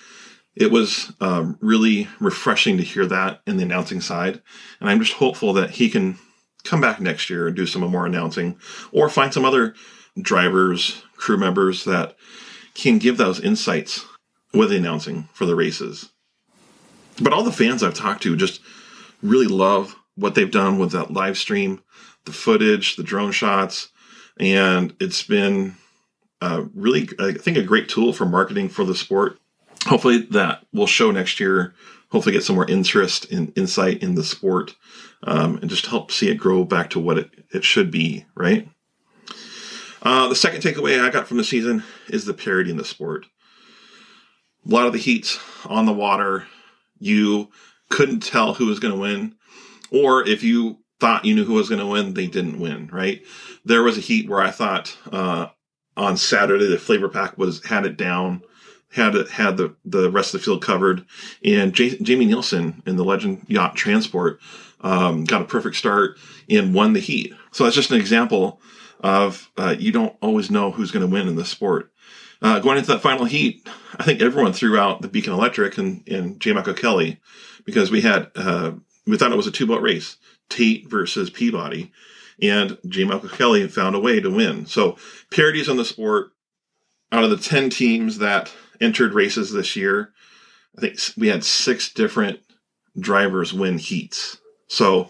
it 0.55 0.71
was 0.71 1.11
um, 1.19 1.57
really 1.61 2.07
refreshing 2.19 2.77
to 2.77 2.83
hear 2.83 3.05
that 3.07 3.41
in 3.47 3.57
the 3.57 3.63
announcing 3.63 4.01
side. 4.01 4.41
And 4.79 4.89
I'm 4.89 4.99
just 4.99 5.13
hopeful 5.13 5.53
that 5.53 5.71
he 5.71 5.89
can 5.89 6.17
come 6.63 6.79
back 6.79 6.99
next 6.99 7.29
year 7.29 7.47
and 7.47 7.55
do 7.55 7.65
some 7.65 7.81
more 7.81 8.05
announcing 8.05 8.57
or 8.91 9.09
find 9.09 9.33
some 9.33 9.45
other 9.45 9.73
drivers, 10.21 11.03
crew 11.17 11.37
members 11.37 11.85
that 11.85 12.15
can 12.75 12.99
give 12.99 13.17
those 13.17 13.39
insights 13.39 14.05
with 14.53 14.69
the 14.69 14.77
announcing 14.77 15.27
for 15.33 15.45
the 15.45 15.55
races. 15.55 16.11
But 17.21 17.33
all 17.33 17.43
the 17.43 17.51
fans 17.51 17.83
I've 17.83 17.93
talked 17.93 18.23
to 18.23 18.35
just 18.35 18.61
really 19.21 19.47
love 19.47 19.95
what 20.15 20.35
they've 20.35 20.49
done 20.49 20.77
with 20.77 20.91
that 20.91 21.11
live 21.11 21.37
stream, 21.37 21.81
the 22.25 22.31
footage, 22.31 22.95
the 22.95 23.03
drone 23.03 23.31
shots, 23.31 23.89
and 24.39 24.95
it's 24.99 25.23
been 25.23 25.75
uh, 26.41 26.65
really, 26.73 27.09
I 27.19 27.33
think, 27.33 27.57
a 27.57 27.63
great 27.63 27.89
tool 27.89 28.13
for 28.13 28.25
marketing 28.25 28.69
for 28.69 28.83
the 28.83 28.95
sport 28.95 29.39
hopefully 29.85 30.19
that 30.31 30.65
will 30.73 30.87
show 30.87 31.11
next 31.11 31.39
year. 31.39 31.73
Hopefully, 32.11 32.33
get 32.33 32.43
some 32.43 32.55
more 32.55 32.69
interest 32.69 33.31
and 33.31 33.49
in, 33.49 33.63
insight 33.63 34.03
in 34.03 34.15
the 34.15 34.23
sport, 34.23 34.75
um, 35.23 35.57
and 35.57 35.69
just 35.69 35.87
help 35.87 36.11
see 36.11 36.29
it 36.29 36.35
grow 36.35 36.63
back 36.63 36.91
to 36.91 36.99
what 36.99 37.17
it, 37.17 37.31
it 37.51 37.63
should 37.63 37.89
be. 37.89 38.25
Right. 38.35 38.69
Uh, 40.01 40.27
the 40.27 40.35
second 40.35 40.61
takeaway 40.61 40.99
I 40.99 41.09
got 41.09 41.27
from 41.27 41.37
the 41.37 41.43
season 41.43 41.83
is 42.09 42.25
the 42.25 42.33
parity 42.33 42.69
in 42.69 42.77
the 42.77 42.85
sport. 42.85 43.25
A 44.65 44.69
lot 44.69 44.85
of 44.85 44.93
the 44.93 44.99
heats 44.99 45.39
on 45.65 45.85
the 45.85 45.93
water, 45.93 46.45
you 46.99 47.49
couldn't 47.89 48.21
tell 48.21 48.53
who 48.53 48.67
was 48.67 48.79
going 48.79 48.93
to 48.93 48.99
win, 48.99 49.35
or 49.91 50.27
if 50.27 50.43
you 50.43 50.79
thought 50.99 51.25
you 51.25 51.35
knew 51.35 51.45
who 51.45 51.53
was 51.53 51.69
going 51.69 51.81
to 51.81 51.87
win, 51.87 52.13
they 52.13 52.27
didn't 52.27 52.59
win. 52.59 52.87
Right. 52.91 53.23
There 53.65 53.83
was 53.83 53.97
a 53.97 54.01
heat 54.01 54.29
where 54.29 54.41
I 54.41 54.51
thought 54.51 54.97
uh, 55.11 55.47
on 55.97 56.17
Saturday 56.17 56.67
the 56.67 56.77
flavor 56.77 57.09
pack 57.09 57.37
was 57.37 57.63
had 57.65 57.85
it 57.85 57.97
down 57.97 58.43
had 58.93 59.15
it, 59.15 59.29
had 59.29 59.57
the, 59.57 59.75
the 59.85 60.09
rest 60.11 60.33
of 60.33 60.39
the 60.39 60.45
field 60.45 60.61
covered. 60.61 61.05
And 61.43 61.73
J- 61.73 61.97
Jamie 61.99 62.25
Nielsen 62.25 62.81
in 62.85 62.95
the 62.95 63.03
Legend 63.03 63.45
Yacht 63.47 63.75
Transport 63.75 64.39
um, 64.81 65.23
got 65.23 65.41
a 65.41 65.45
perfect 65.45 65.75
start 65.75 66.17
and 66.49 66.73
won 66.73 66.93
the 66.93 66.99
heat. 66.99 67.33
So 67.51 67.63
that's 67.63 67.75
just 67.75 67.91
an 67.91 67.99
example 67.99 68.61
of 68.99 69.49
uh, 69.57 69.75
you 69.77 69.91
don't 69.91 70.15
always 70.21 70.51
know 70.51 70.71
who's 70.71 70.91
going 70.91 71.05
to 71.05 71.11
win 71.11 71.27
in 71.27 71.35
the 71.35 71.45
sport. 71.45 71.91
Uh, 72.41 72.59
going 72.59 72.77
into 72.77 72.91
that 72.91 73.01
final 73.01 73.25
heat, 73.25 73.67
I 73.97 74.03
think 74.03 74.21
everyone 74.21 74.53
threw 74.53 74.77
out 74.77 75.01
the 75.01 75.07
Beacon 75.07 75.33
Electric 75.33 75.77
and, 75.77 76.07
and 76.07 76.39
J. 76.39 76.53
Michael 76.53 76.73
Kelly 76.73 77.19
because 77.65 77.89
we 77.89 78.01
had 78.01 78.29
uh, 78.35 78.73
we 79.07 79.17
thought 79.17 79.31
it 79.31 79.37
was 79.37 79.47
a 79.47 79.51
two 79.51 79.65
boat 79.65 79.81
race, 79.81 80.17
Tate 80.53 80.89
versus 80.89 81.29
Peabody, 81.29 81.91
and 82.41 82.77
J. 82.87 83.03
Michael 83.03 83.29
Kelly 83.29 83.67
found 83.67 83.95
a 83.95 83.99
way 83.99 84.19
to 84.19 84.29
win. 84.29 84.65
So 84.65 84.97
parities 85.31 85.69
on 85.69 85.77
the 85.77 85.85
sport. 85.85 86.31
Out 87.11 87.23
of 87.23 87.29
the 87.29 87.37
ten 87.37 87.69
teams 87.69 88.17
that 88.17 88.51
entered 88.81 89.13
races 89.13 89.51
this 89.51 89.75
year, 89.75 90.13
I 90.75 90.81
think 90.81 90.99
we 91.15 91.27
had 91.27 91.43
six 91.43 91.93
different 91.93 92.39
drivers 92.99 93.53
win 93.53 93.77
heats. 93.77 94.39
So 94.67 95.09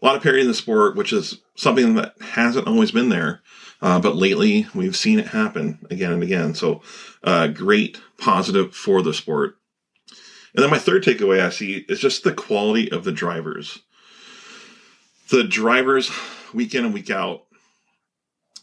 a 0.00 0.04
lot 0.04 0.16
of 0.16 0.22
parity 0.22 0.42
in 0.42 0.48
the 0.48 0.54
sport, 0.54 0.94
which 0.94 1.12
is 1.12 1.40
something 1.56 1.94
that 1.94 2.14
hasn't 2.20 2.66
always 2.66 2.90
been 2.90 3.08
there. 3.08 3.40
Uh, 3.80 4.00
but 4.00 4.16
lately, 4.16 4.66
we've 4.74 4.96
seen 4.96 5.18
it 5.18 5.28
happen 5.28 5.78
again 5.90 6.12
and 6.12 6.22
again. 6.22 6.54
So, 6.54 6.82
uh, 7.22 7.46
great 7.46 8.00
positive 8.18 8.74
for 8.74 9.02
the 9.02 9.14
sport. 9.14 9.56
And 10.54 10.62
then 10.62 10.70
my 10.70 10.78
third 10.78 11.04
takeaway 11.04 11.40
I 11.40 11.50
see 11.50 11.84
is 11.88 12.00
just 12.00 12.24
the 12.24 12.32
quality 12.32 12.90
of 12.90 13.04
the 13.04 13.12
drivers. 13.12 13.78
The 15.30 15.44
drivers, 15.44 16.10
week 16.54 16.74
in 16.74 16.84
and 16.84 16.94
week 16.94 17.10
out, 17.10 17.44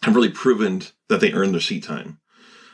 have 0.04 0.16
really 0.16 0.30
proven 0.30 0.84
that 1.10 1.20
they 1.20 1.32
earn 1.32 1.52
their 1.52 1.62
seat 1.62 1.84
time. 1.84 2.20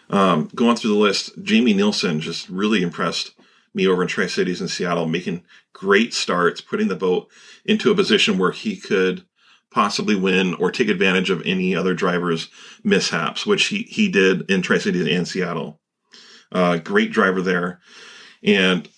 Um, 0.09 0.49
going 0.53 0.75
through 0.75 0.91
the 0.91 0.99
list, 0.99 1.31
Jamie 1.43 1.73
Nielsen 1.73 2.21
just 2.21 2.49
really 2.49 2.83
impressed 2.83 3.33
me 3.73 3.87
over 3.87 4.01
in 4.01 4.07
Tri 4.07 4.27
Cities 4.27 4.61
in 4.61 4.67
Seattle, 4.67 5.07
making 5.07 5.43
great 5.73 6.13
starts, 6.13 6.61
putting 6.61 6.87
the 6.87 6.95
boat 6.95 7.29
into 7.65 7.91
a 7.91 7.95
position 7.95 8.37
where 8.37 8.51
he 8.51 8.75
could 8.75 9.25
possibly 9.71 10.15
win 10.15 10.53
or 10.55 10.71
take 10.71 10.89
advantage 10.89 11.29
of 11.29 11.41
any 11.45 11.75
other 11.75 11.93
driver's 11.93 12.49
mishaps, 12.83 13.45
which 13.45 13.67
he, 13.67 13.83
he 13.83 14.09
did 14.09 14.49
in 14.51 14.61
Tri 14.61 14.77
Cities 14.77 15.07
and 15.07 15.27
Seattle. 15.27 15.79
Uh, 16.51 16.77
great 16.77 17.11
driver 17.11 17.41
there. 17.41 17.79
And 18.43 18.89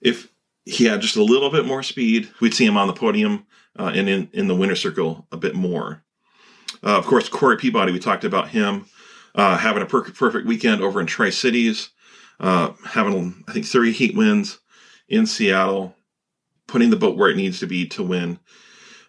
if 0.00 0.30
he 0.64 0.84
had 0.84 1.02
just 1.02 1.16
a 1.16 1.22
little 1.22 1.50
bit 1.50 1.66
more 1.66 1.82
speed, 1.82 2.30
we'd 2.40 2.54
see 2.54 2.64
him 2.64 2.78
on 2.78 2.86
the 2.86 2.94
podium 2.94 3.46
uh, 3.80 3.92
and 3.94 4.08
in, 4.08 4.28
in 4.34 4.46
the 4.46 4.54
winner 4.54 4.74
circle 4.74 5.26
a 5.32 5.36
bit 5.38 5.54
more. 5.54 6.02
Uh, 6.84 6.98
of 6.98 7.06
course, 7.06 7.28
Corey 7.28 7.56
Peabody, 7.56 7.92
we 7.92 7.98
talked 7.98 8.24
about 8.24 8.50
him 8.50 8.84
uh, 9.34 9.56
having 9.56 9.82
a 9.82 9.86
per- 9.86 10.10
perfect 10.10 10.46
weekend 10.46 10.82
over 10.82 11.00
in 11.00 11.06
Tri 11.06 11.30
Cities, 11.30 11.88
uh, 12.40 12.72
having 12.84 13.42
I 13.48 13.52
think 13.52 13.64
three 13.64 13.92
heat 13.92 14.14
wins 14.14 14.58
in 15.08 15.24
Seattle, 15.24 15.94
putting 16.66 16.90
the 16.90 16.96
boat 16.96 17.16
where 17.16 17.30
it 17.30 17.36
needs 17.36 17.58
to 17.60 17.66
be 17.66 17.86
to 17.88 18.02
win. 18.02 18.38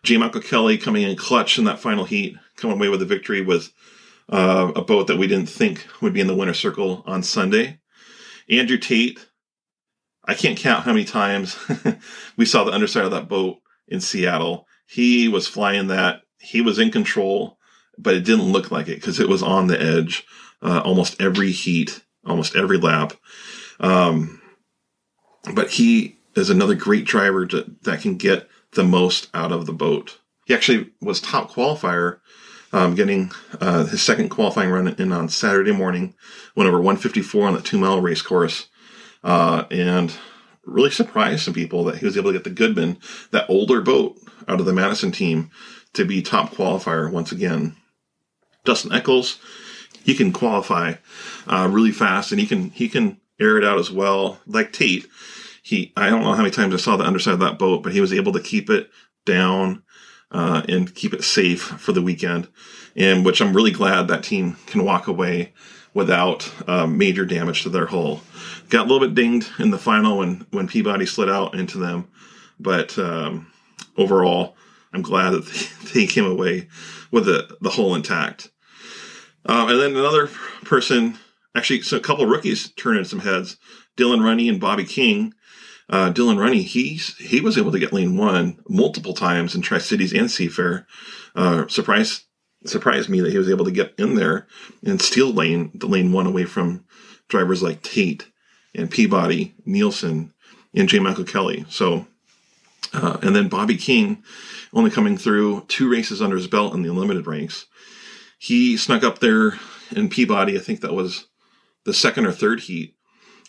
J. 0.04 0.18
Michael 0.18 0.42
Kelly 0.42 0.78
coming 0.78 1.04
in 1.04 1.16
clutch 1.18 1.58
in 1.58 1.66
that 1.66 1.80
final 1.80 2.06
heat, 2.06 2.38
coming 2.56 2.78
away 2.78 2.88
with 2.88 3.02
a 3.02 3.06
victory 3.06 3.42
with 3.42 3.72
uh, 4.30 4.72
a 4.76 4.82
boat 4.82 5.08
that 5.08 5.18
we 5.18 5.28
didn't 5.28 5.50
think 5.50 5.86
would 6.02 6.14
be 6.14 6.22
in 6.22 6.28
the 6.28 6.36
winner 6.36 6.54
circle 6.54 7.04
on 7.06 7.24
Sunday. 7.24 7.80
Andrew 8.50 8.78
Tate, 8.78 9.28
I 10.26 10.34
can't 10.34 10.58
count 10.58 10.86
how 10.86 10.94
many 10.94 11.06
times 11.06 11.58
we 12.38 12.46
saw 12.46 12.64
the 12.64 12.72
underside 12.72 13.04
of 13.04 13.12
that 13.12 13.28
boat 13.28 13.61
in 13.92 14.02
Seattle. 14.02 14.68
He 14.88 15.28
was 15.28 15.48
flying 15.48 15.88
that. 15.88 16.22
He 16.40 16.62
was 16.62 16.80
in 16.80 16.92
control 16.92 17.60
but 18.02 18.16
it 18.16 18.24
didn't 18.26 18.52
look 18.52 18.72
like 18.72 18.88
it 18.88 18.96
because 18.96 19.20
it 19.20 19.30
was 19.30 19.44
on 19.44 19.68
the 19.68 19.82
edge 19.82 20.26
uh, 20.62 20.82
almost 20.84 21.22
every 21.22 21.52
heat, 21.52 22.02
almost 22.26 22.56
every 22.56 22.78
lap. 22.78 23.14
Um, 23.80 24.42
but 25.54 25.72
he 25.72 26.18
is 26.36 26.50
another 26.50 26.76
great 26.76 27.06
driver 27.06 27.46
to, 27.48 27.76
that 27.84 28.02
can 28.02 28.18
get 28.18 28.48
the 28.74 28.84
most 28.84 29.30
out 29.34 29.52
of 29.52 29.66
the 29.66 29.74
boat. 29.74 30.20
He 30.46 30.54
actually 30.54 30.92
was 31.02 31.20
top 31.20 31.52
qualifier, 31.52 32.20
um, 32.74 32.96
getting 32.96 33.32
uh, 33.60 33.86
his 33.86 34.02
second 34.02 34.30
qualifying 34.30 34.70
run 34.70 34.88
in 34.88 35.12
on 35.12 35.30
Saturday 35.30 35.72
morning, 35.72 36.16
went 36.56 36.68
over 36.68 36.78
154 36.78 37.48
on 37.48 37.54
the 37.54 37.62
two 37.62 37.78
mile 37.78 38.02
race 38.02 38.22
course, 38.22 38.68
uh, 39.24 39.66
and 39.72 40.14
really 40.66 40.92
surprised 40.92 41.44
some 41.44 41.54
people 41.54 41.84
that 41.86 41.98
he 41.98 42.06
was 42.06 42.18
able 42.18 42.32
to 42.32 42.38
get 42.38 42.44
the 42.44 42.50
Goodman, 42.50 42.98
that 43.32 43.50
older 43.50 43.82
boat, 43.82 44.18
out 44.48 44.60
of 44.60 44.66
the 44.66 44.74
Madison 44.74 45.12
team 45.12 45.50
to 45.94 46.06
be 46.06 46.22
top 46.22 46.52
qualifier 46.52 47.12
once 47.12 47.32
again. 47.32 47.76
Dustin 48.64 48.92
Eccles, 48.92 49.40
he 50.04 50.14
can 50.14 50.32
qualify 50.32 50.96
uh, 51.48 51.68
really 51.72 51.92
fast, 51.92 52.32
and 52.32 52.40
he 52.40 52.48
can 52.48 52.70
he 52.72 52.90
can 52.90 53.20
air 53.40 53.58
it 53.58 53.64
out 53.64 53.80
as 53.80 53.92
well. 53.92 54.40
Like 54.46 54.74
Tate, 54.74 55.08
he 55.64 55.92
I 55.96 56.10
don't 56.10 56.24
know 56.24 56.34
how 56.34 56.44
many 56.44 56.52
times 56.52 56.74
I 56.74 56.78
saw 56.78 56.98
the 56.98 57.06
underside 57.06 57.34
of 57.36 57.40
that 57.40 57.60
boat, 57.60 57.84
but 57.84 57.94
he 57.94 58.02
was 58.02 58.14
able 58.14 58.34
to 58.34 58.42
keep 58.42 58.70
it 58.70 58.90
down 59.26 59.84
uh, 60.32 60.64
and 60.68 60.94
keep 60.94 61.14
it 61.14 61.24
safe 61.24 61.62
for 61.62 61.92
the 61.92 62.02
weekend, 62.02 62.48
and 62.96 63.26
which 63.26 63.42
I'm 63.42 63.56
really 63.56 63.72
glad 63.72 64.08
that 64.08 64.24
team 64.24 64.58
can 64.68 64.84
walk 64.84 65.08
away 65.08 65.54
without 65.94 66.52
uh, 66.68 66.88
major 66.88 67.26
damage 67.26 67.64
to 67.64 67.70
their 67.70 67.88
hull. 67.88 68.22
Got 68.72 68.88
a 68.88 68.90
little 68.90 69.08
bit 69.08 69.14
dinged 69.14 69.48
in 69.60 69.70
the 69.70 69.78
final 69.78 70.18
when 70.18 70.48
when 70.50 70.68
Peabody 70.68 71.06
slid 71.06 71.30
out 71.30 71.54
into 71.54 71.78
them, 71.78 72.08
but 72.60 72.98
um, 72.98 73.52
overall, 73.98 74.56
I'm 74.94 75.04
glad 75.04 75.32
that 75.32 75.46
they 75.94 76.08
came 76.08 76.26
away 76.26 76.68
with 77.12 77.26
the, 77.26 77.56
the 77.62 77.70
hull 77.70 77.94
intact. 77.94 78.50
Um, 79.46 79.70
and 79.70 79.80
then 79.80 79.92
another 79.92 80.28
person, 80.64 81.18
actually, 81.56 81.84
so 81.84 81.98
a 81.98 82.02
couple 82.02 82.26
rookies 82.26 82.72
turned 82.72 82.98
in 82.98 83.06
some 83.06 83.20
heads. 83.20 83.58
Dylan 83.98 84.24
Runny 84.24 84.50
and 84.50 84.60
Bobby 84.60 84.86
King 84.86 85.34
uh, 85.92 86.10
Dylan 86.10 86.40
Runny, 86.40 86.62
he's, 86.62 87.18
he 87.18 87.42
was 87.42 87.58
able 87.58 87.74
to 87.74 87.80
get 87.80 87.92
lane 87.92 88.16
one 88.16 88.58
multiple 88.70 89.14
times 89.14 89.54
in 89.54 89.62
Tri 89.62 89.78
Cities 89.78 90.14
and 90.14 90.28
Seafair. 90.28 90.86
Uh, 91.36 91.68
surprised 91.68 92.24
surprised 92.64 93.10
me 93.10 93.20
that 93.20 93.32
he 93.32 93.40
was 93.40 93.50
able 93.50 93.66
to 93.66 93.72
get 93.72 93.96
in 93.98 94.14
there 94.14 94.48
and 94.86 95.02
steal 95.02 95.34
lane 95.34 95.72
the 95.74 95.88
lane 95.88 96.12
one 96.12 96.28
away 96.28 96.46
from 96.46 96.86
drivers 97.28 97.64
like 97.64 97.82
Tate 97.82 98.31
and 98.76 98.90
Peabody, 98.90 99.54
Nielsen, 99.66 100.34
and 100.74 100.88
J. 100.88 101.00
Michael 101.00 101.26
Kelly. 101.26 101.66
So, 101.70 102.08
uh, 102.94 103.18
and 103.22 103.36
then 103.36 103.50
Bobby 103.50 103.78
King, 103.78 104.24
only 104.74 104.92
coming 104.92 105.18
through 105.18 105.66
two 105.68 105.90
races 105.90 106.22
under 106.22 106.36
his 106.36 106.48
belt 106.48 106.74
in 106.74 106.82
the 106.82 106.90
unlimited 106.90 107.28
ranks. 107.28 107.68
He 108.40 108.78
snuck 108.78 109.04
up 109.04 109.20
there 109.20 109.60
in 109.92 110.10
Peabody. 110.10 110.58
I 110.58 110.62
think 110.62 110.82
that 110.82 110.94
was 110.94 111.28
the 111.86 111.94
second 111.94 112.26
or 112.26 112.32
third 112.32 112.62
heat. 112.62 112.96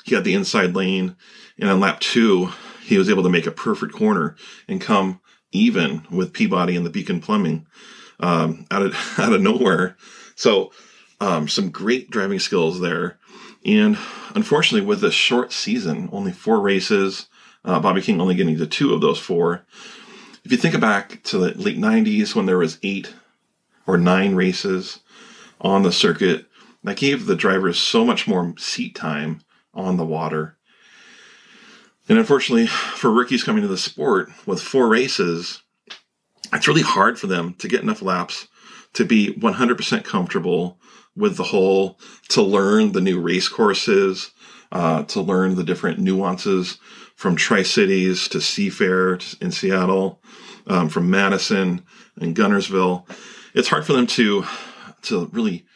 He 0.05 0.15
had 0.15 0.25
the 0.25 0.35
inside 0.35 0.75
lane, 0.75 1.17
and 1.59 1.71
on 1.71 1.81
lap 1.81 2.01
two, 2.01 2.51
he 2.85 2.99
was 2.99 3.09
able 3.09 3.23
to 3.23 3.31
make 3.31 3.47
a 3.47 3.53
perfect 3.53 3.95
corner 3.95 4.37
and 4.69 4.81
come 4.81 5.21
even 5.53 6.07
with 6.11 6.33
Peabody 6.33 6.77
and 6.77 6.85
the 6.85 6.91
Beacon 6.91 7.21
Plumbing 7.21 7.67
um, 8.21 8.67
out 8.71 8.83
of 8.83 8.95
out 9.19 9.33
of 9.33 9.41
nowhere. 9.41 9.97
So 10.35 10.73
um, 11.21 11.49
some 11.49 11.71
great 11.71 12.11
driving 12.11 12.39
skills 12.39 12.81
there. 12.81 13.19
And 13.65 13.97
unfortunately, 14.35 14.87
with 14.87 15.01
this 15.01 15.15
short 15.15 15.53
season, 15.53 16.09
only 16.13 16.33
four 16.33 16.61
races, 16.61 17.27
uh, 17.65 17.79
Bobby 17.81 18.03
King 18.03 18.21
only 18.21 18.35
getting 18.35 18.57
to 18.59 18.67
two 18.67 18.93
of 18.93 19.01
those 19.01 19.19
four. 19.19 19.65
If 20.45 20.51
you 20.51 20.59
think 20.59 20.79
back 20.81 21.23
to 21.25 21.39
the 21.39 21.55
late 21.55 21.79
90s 21.79 22.35
when 22.35 22.47
there 22.47 22.59
was 22.59 22.79
eight 22.83 23.15
or 23.87 23.97
nine 23.97 24.35
races 24.35 25.01
on 25.61 25.83
the 25.83 25.93
circuit, 25.93 26.47
that 26.83 26.97
gave 26.97 27.27
the 27.27 27.37
drivers 27.37 27.79
so 27.79 28.05
much 28.05 28.27
more 28.27 28.55
seat 28.59 28.95
time 28.97 29.43
on 29.73 29.97
the 29.97 30.05
water. 30.05 30.57
And 32.09 32.19
unfortunately, 32.19 32.67
for 32.67 33.13
rookies 33.13 33.45
coming 33.45 33.63
to 33.63 33.69
the 33.69 33.79
sport 33.79 34.31
with 34.45 34.61
four 34.61 34.89
races, 34.89 35.63
it's 36.53 36.67
really 36.67 36.83
hard 36.83 37.19
for 37.19 37.29
them 37.29 37.55
to 37.55 37.69
get 37.69 37.83
enough 37.83 38.03
laps 38.03 38.49
to 38.95 39.05
be 39.05 39.35
100% 39.35 40.05
comfortable 40.05 40.79
with 41.17 41.37
the 41.37 41.45
whole 41.45 41.99
to 42.29 42.43
learn 42.43 42.93
the 42.93 43.01
new 43.01 43.21
race 43.21 43.49
courses, 43.49 44.33
uh, 44.71 45.03
to 45.05 45.21
learn 45.21 45.55
the 45.55 45.65
different 45.65 45.99
nuances 45.99 46.79
from 47.17 47.37
Tri 47.37 47.63
Cities 47.63 48.29
to 48.29 48.39
Seafair 48.39 49.41
in 49.41 49.53
Seattle, 49.53 50.21
um, 50.67 50.89
from 50.89 51.11
Madison 51.11 51.83
and 52.21 52.35
Guntersville. 52.35 53.09
It's 53.55 53.69
hard 53.69 53.85
for 53.85 53.93
them 53.93 54.07
to 54.09 54.45
to 55.03 55.27
really 55.33 55.67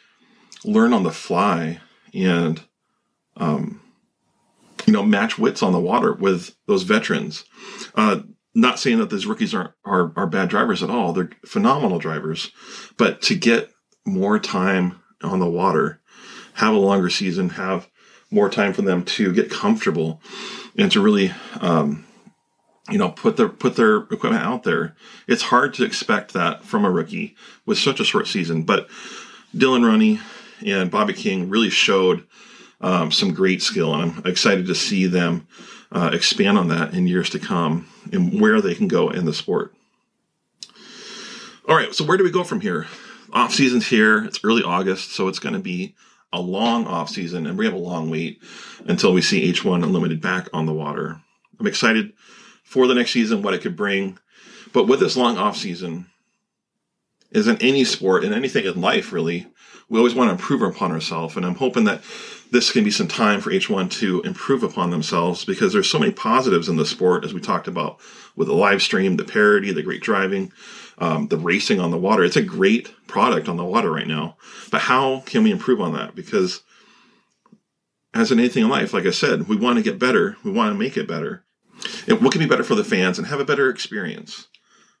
learn 0.63 0.93
on 0.93 1.03
the 1.03 1.11
fly 1.11 1.79
and 2.13 2.61
um, 3.35 3.81
you 4.85 4.93
know 4.93 5.03
match 5.03 5.37
wits 5.37 5.61
on 5.61 5.73
the 5.73 5.79
water 5.79 6.13
with 6.13 6.55
those 6.65 6.83
veterans. 6.83 7.45
Uh, 7.95 8.21
not 8.55 8.79
saying 8.79 8.97
that 8.97 9.11
these 9.11 9.27
rookies 9.27 9.53
aren't 9.53 9.71
are, 9.85 10.11
are 10.15 10.27
bad 10.27 10.49
drivers 10.49 10.81
at 10.81 10.89
all; 10.89 11.13
they're 11.13 11.29
phenomenal 11.45 11.99
drivers. 11.99 12.51
But 12.97 13.21
to 13.23 13.35
get 13.35 13.71
more 14.05 14.39
time 14.39 14.99
on 15.23 15.39
the 15.39 15.49
water, 15.49 15.99
have 16.53 16.73
a 16.73 16.77
longer 16.77 17.09
season, 17.09 17.49
have 17.49 17.87
more 18.29 18.49
time 18.49 18.73
for 18.73 18.81
them 18.81 19.03
to 19.03 19.33
get 19.33 19.49
comfortable, 19.49 20.21
and 20.77 20.91
to 20.91 21.01
really, 21.01 21.33
um, 21.61 22.05
you 22.89 22.97
know, 22.97 23.09
put 23.09 23.37
their 23.37 23.49
put 23.49 23.75
their 23.75 23.97
equipment 23.97 24.43
out 24.43 24.63
there. 24.63 24.95
It's 25.27 25.43
hard 25.43 25.73
to 25.75 25.83
expect 25.83 26.33
that 26.33 26.63
from 26.63 26.85
a 26.85 26.91
rookie 26.91 27.35
with 27.65 27.77
such 27.77 27.99
a 27.99 28.05
short 28.05 28.27
season. 28.27 28.63
But 28.63 28.89
Dylan 29.55 29.85
Runny 29.85 30.19
and 30.65 30.91
Bobby 30.91 31.13
King 31.13 31.49
really 31.49 31.69
showed 31.69 32.25
um, 32.81 33.11
some 33.11 33.33
great 33.33 33.61
skill, 33.61 33.93
and 33.93 34.11
I'm 34.11 34.25
excited 34.25 34.67
to 34.67 34.75
see 34.75 35.05
them 35.07 35.47
uh, 35.91 36.11
expand 36.13 36.57
on 36.57 36.67
that 36.67 36.93
in 36.93 37.07
years 37.07 37.29
to 37.31 37.39
come 37.39 37.87
and 38.11 38.39
where 38.41 38.61
they 38.61 38.75
can 38.75 38.87
go 38.87 39.09
in 39.09 39.25
the 39.25 39.33
sport. 39.33 39.73
All 41.67 41.75
right, 41.75 41.93
so 41.93 42.05
where 42.05 42.17
do 42.17 42.23
we 42.23 42.31
go 42.31 42.43
from 42.43 42.61
here? 42.61 42.87
Off 43.37 43.53
season's 43.53 43.87
here. 43.87 44.25
It's 44.25 44.39
early 44.43 44.63
August, 44.63 45.11
so 45.11 45.27
it's 45.27 45.37
going 45.37 45.53
to 45.53 45.59
be 45.59 45.95
a 46.33 46.41
long 46.41 46.87
off 46.87 47.09
season, 47.09 47.45
and 47.45 47.57
we 47.57 47.65
have 47.65 47.73
a 47.73 47.77
long 47.77 48.09
wait 48.09 48.41
until 48.87 49.13
we 49.13 49.21
see 49.21 49.51
H1 49.53 49.83
Unlimited 49.83 50.19
back 50.19 50.49
on 50.53 50.65
the 50.65 50.73
water. 50.73 51.21
I'm 51.59 51.67
excited 51.67 52.13
for 52.63 52.87
the 52.87 52.95
next 52.95 53.11
season, 53.11 53.43
what 53.43 53.53
it 53.53 53.61
could 53.61 53.75
bring. 53.75 54.17
But 54.73 54.87
with 54.87 54.99
this 54.99 55.15
long 55.15 55.37
off 55.37 55.55
season, 55.55 56.07
is 57.29 57.47
in 57.47 57.61
any 57.61 57.83
sport 57.83 58.23
and 58.23 58.33
anything 58.33 58.65
in 58.65 58.81
life, 58.81 59.13
really, 59.13 59.45
we 59.87 59.99
always 59.99 60.15
want 60.15 60.29
to 60.29 60.31
improve 60.31 60.63
upon 60.63 60.91
ourselves. 60.91 61.37
And 61.37 61.45
I'm 61.45 61.55
hoping 61.55 61.83
that 61.83 62.01
this 62.51 62.71
can 62.71 62.83
be 62.83 62.91
some 62.91 63.07
time 63.07 63.39
for 63.39 63.51
H1 63.51 63.91
to 63.99 64.21
improve 64.21 64.63
upon 64.63 64.89
themselves 64.89 65.45
because 65.45 65.73
there's 65.73 65.89
so 65.89 65.99
many 65.99 66.11
positives 66.11 66.69
in 66.69 66.77
the 66.77 66.85
sport, 66.85 67.23
as 67.23 67.35
we 67.35 67.41
talked 67.41 67.67
about 67.67 67.99
with 68.35 68.47
the 68.47 68.53
live 68.55 68.81
stream, 68.81 69.17
the 69.17 69.23
parity, 69.23 69.71
the 69.71 69.83
great 69.83 70.01
driving 70.01 70.51
um, 70.97 71.27
the 71.27 71.37
racing 71.37 71.79
on 71.79 71.91
the 71.91 71.97
water. 71.97 72.23
It's 72.23 72.35
a 72.35 72.41
great 72.41 72.93
product 73.07 73.47
on 73.47 73.57
the 73.57 73.65
water 73.65 73.91
right 73.91 74.07
now. 74.07 74.37
But 74.71 74.81
how 74.81 75.21
can 75.21 75.43
we 75.43 75.51
improve 75.51 75.81
on 75.81 75.93
that? 75.93 76.15
Because 76.15 76.61
as 78.13 78.31
in 78.31 78.39
anything 78.39 78.63
in 78.63 78.69
life, 78.69 78.93
like 78.93 79.05
I 79.05 79.11
said, 79.11 79.47
we 79.47 79.55
want 79.55 79.77
to 79.77 79.83
get 79.83 79.99
better. 79.99 80.37
We 80.43 80.51
want 80.51 80.73
to 80.73 80.79
make 80.79 80.97
it 80.97 81.07
better. 81.07 81.43
And 82.07 82.21
what 82.21 82.31
can 82.31 82.39
be 82.39 82.47
better 82.47 82.63
for 82.63 82.75
the 82.75 82.83
fans 82.83 83.17
and 83.17 83.27
have 83.27 83.39
a 83.39 83.45
better 83.45 83.69
experience 83.69 84.47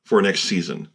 for 0.03 0.21
next 0.21 0.41
season? 0.41 0.89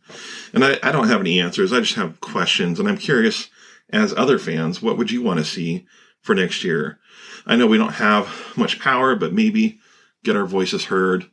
And 0.53 0.65
I, 0.65 0.79
I 0.83 0.93
don't 0.93 1.09
have 1.09 1.21
any 1.21 1.41
answers. 1.41 1.73
I 1.73 1.81
just 1.81 1.95
have 1.95 2.21
questions. 2.21 2.79
And 2.79 2.89
I'm 2.89 2.99
curious, 2.99 3.49
as 3.91 4.15
other 4.15 4.39
fans, 4.39 4.81
what 4.81 4.97
would 4.97 5.11
you 5.11 5.23
want 5.23 5.39
to 5.39 5.45
see 5.45 5.87
for 6.21 6.35
next 6.35 6.63
year? 6.63 7.01
I 7.45 7.57
know 7.57 7.67
we 7.67 7.79
don't 7.79 7.95
have 7.95 8.53
much 8.57 8.79
power, 8.79 9.17
but 9.17 9.33
maybe 9.33 9.81
get 10.23 10.37
our 10.37 10.47
voices 10.47 10.85
heard 10.85 11.27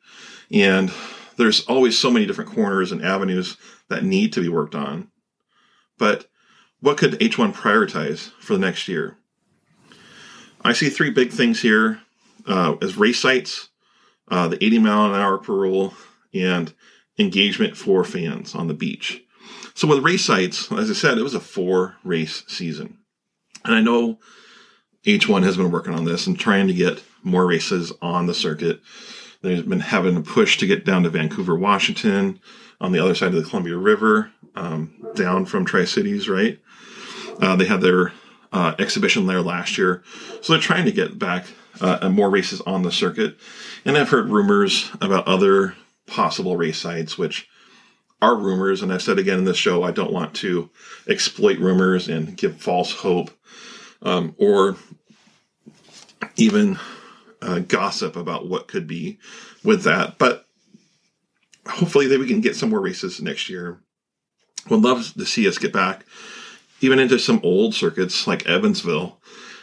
and 0.51 0.91
there's 1.39 1.61
always 1.67 1.97
so 1.97 2.11
many 2.11 2.25
different 2.25 2.51
corners 2.51 2.91
and 2.91 3.03
avenues 3.03 3.55
that 3.87 4.03
need 4.03 4.33
to 4.33 4.41
be 4.41 4.49
worked 4.49 4.75
on. 4.75 5.09
But 5.97 6.25
what 6.81 6.97
could 6.97 7.13
H1 7.13 7.53
prioritize 7.53 8.31
for 8.41 8.53
the 8.53 8.59
next 8.59 8.89
year? 8.89 9.17
I 10.61 10.73
see 10.73 10.89
three 10.89 11.11
big 11.11 11.31
things 11.31 11.61
here 11.61 12.01
uh, 12.45 12.75
as 12.81 12.97
race 12.97 13.19
sites, 13.19 13.69
uh, 14.29 14.49
the 14.49 14.61
80 14.63 14.79
mile 14.79 15.13
an 15.13 15.19
hour 15.19 15.37
per 15.37 15.53
rule, 15.53 15.93
and 16.33 16.73
engagement 17.17 17.77
for 17.77 18.03
fans 18.03 18.53
on 18.53 18.67
the 18.67 18.73
beach. 18.73 19.23
So 19.75 19.87
with 19.87 20.03
race 20.03 20.25
sites, 20.25 20.69
as 20.73 20.89
I 20.89 20.93
said, 20.93 21.17
it 21.17 21.23
was 21.23 21.35
a 21.35 21.39
four 21.39 21.95
race 22.03 22.43
season. 22.47 22.97
And 23.63 23.73
I 23.73 23.79
know 23.79 24.19
H1 25.05 25.43
has 25.43 25.55
been 25.55 25.71
working 25.71 25.93
on 25.93 26.03
this 26.03 26.27
and 26.27 26.37
trying 26.37 26.67
to 26.67 26.73
get 26.73 27.01
more 27.23 27.45
races 27.47 27.93
on 28.01 28.25
the 28.25 28.33
circuit. 28.33 28.81
They've 29.41 29.67
been 29.67 29.79
having 29.79 30.17
a 30.17 30.21
push 30.21 30.57
to 30.57 30.67
get 30.67 30.85
down 30.85 31.03
to 31.03 31.09
Vancouver, 31.09 31.55
Washington, 31.55 32.39
on 32.81 32.91
the 32.91 32.99
other 32.99 33.15
side 33.15 33.33
of 33.33 33.41
the 33.41 33.49
Columbia 33.49 33.77
River, 33.77 34.31
um, 34.55 34.93
down 35.15 35.45
from 35.45 35.65
Tri 35.65 35.85
Cities, 35.85 36.27
right? 36.27 36.59
Uh, 37.41 37.55
they 37.55 37.65
had 37.65 37.81
their 37.81 38.11
uh, 38.51 38.75
exhibition 38.79 39.27
there 39.27 39.41
last 39.41 39.77
year, 39.77 40.03
so 40.41 40.53
they're 40.53 40.61
trying 40.61 40.85
to 40.85 40.91
get 40.91 41.17
back 41.17 41.45
uh, 41.81 42.09
more 42.09 42.29
races 42.29 42.61
on 42.61 42.83
the 42.83 42.91
circuit. 42.91 43.37
And 43.85 43.97
I've 43.97 44.09
heard 44.09 44.29
rumors 44.29 44.89
about 45.01 45.27
other 45.27 45.75
possible 46.07 46.57
race 46.57 46.77
sites, 46.77 47.17
which 47.17 47.47
are 48.21 48.35
rumors. 48.35 48.81
And 48.81 48.91
I've 48.91 49.01
said 49.01 49.19
again 49.19 49.39
in 49.39 49.45
this 49.45 49.57
show, 49.57 49.83
I 49.83 49.91
don't 49.91 50.11
want 50.11 50.33
to 50.35 50.69
exploit 51.07 51.59
rumors 51.59 52.09
and 52.09 52.35
give 52.35 52.61
false 52.61 52.91
hope 52.91 53.31
um, 54.01 54.35
or 54.37 54.75
even 56.35 56.77
uh, 57.41 57.59
gossip 57.59 58.15
about 58.15 58.47
what 58.47 58.67
could 58.67 58.87
be 58.87 59.19
with 59.63 59.83
that. 59.83 60.17
But 60.17 60.45
hopefully, 61.67 62.07
that 62.07 62.19
we 62.19 62.27
can 62.27 62.41
get 62.41 62.55
some 62.55 62.69
more 62.69 62.81
races 62.81 63.21
next 63.21 63.49
year. 63.49 63.79
Would 64.69 64.81
love 64.81 65.13
to 65.13 65.25
see 65.25 65.47
us 65.47 65.57
get 65.57 65.73
back 65.73 66.05
even 66.81 66.99
into 66.99 67.19
some 67.19 67.41
old 67.43 67.75
circuits 67.75 68.27
like 68.27 68.47
Evansville, 68.47 69.19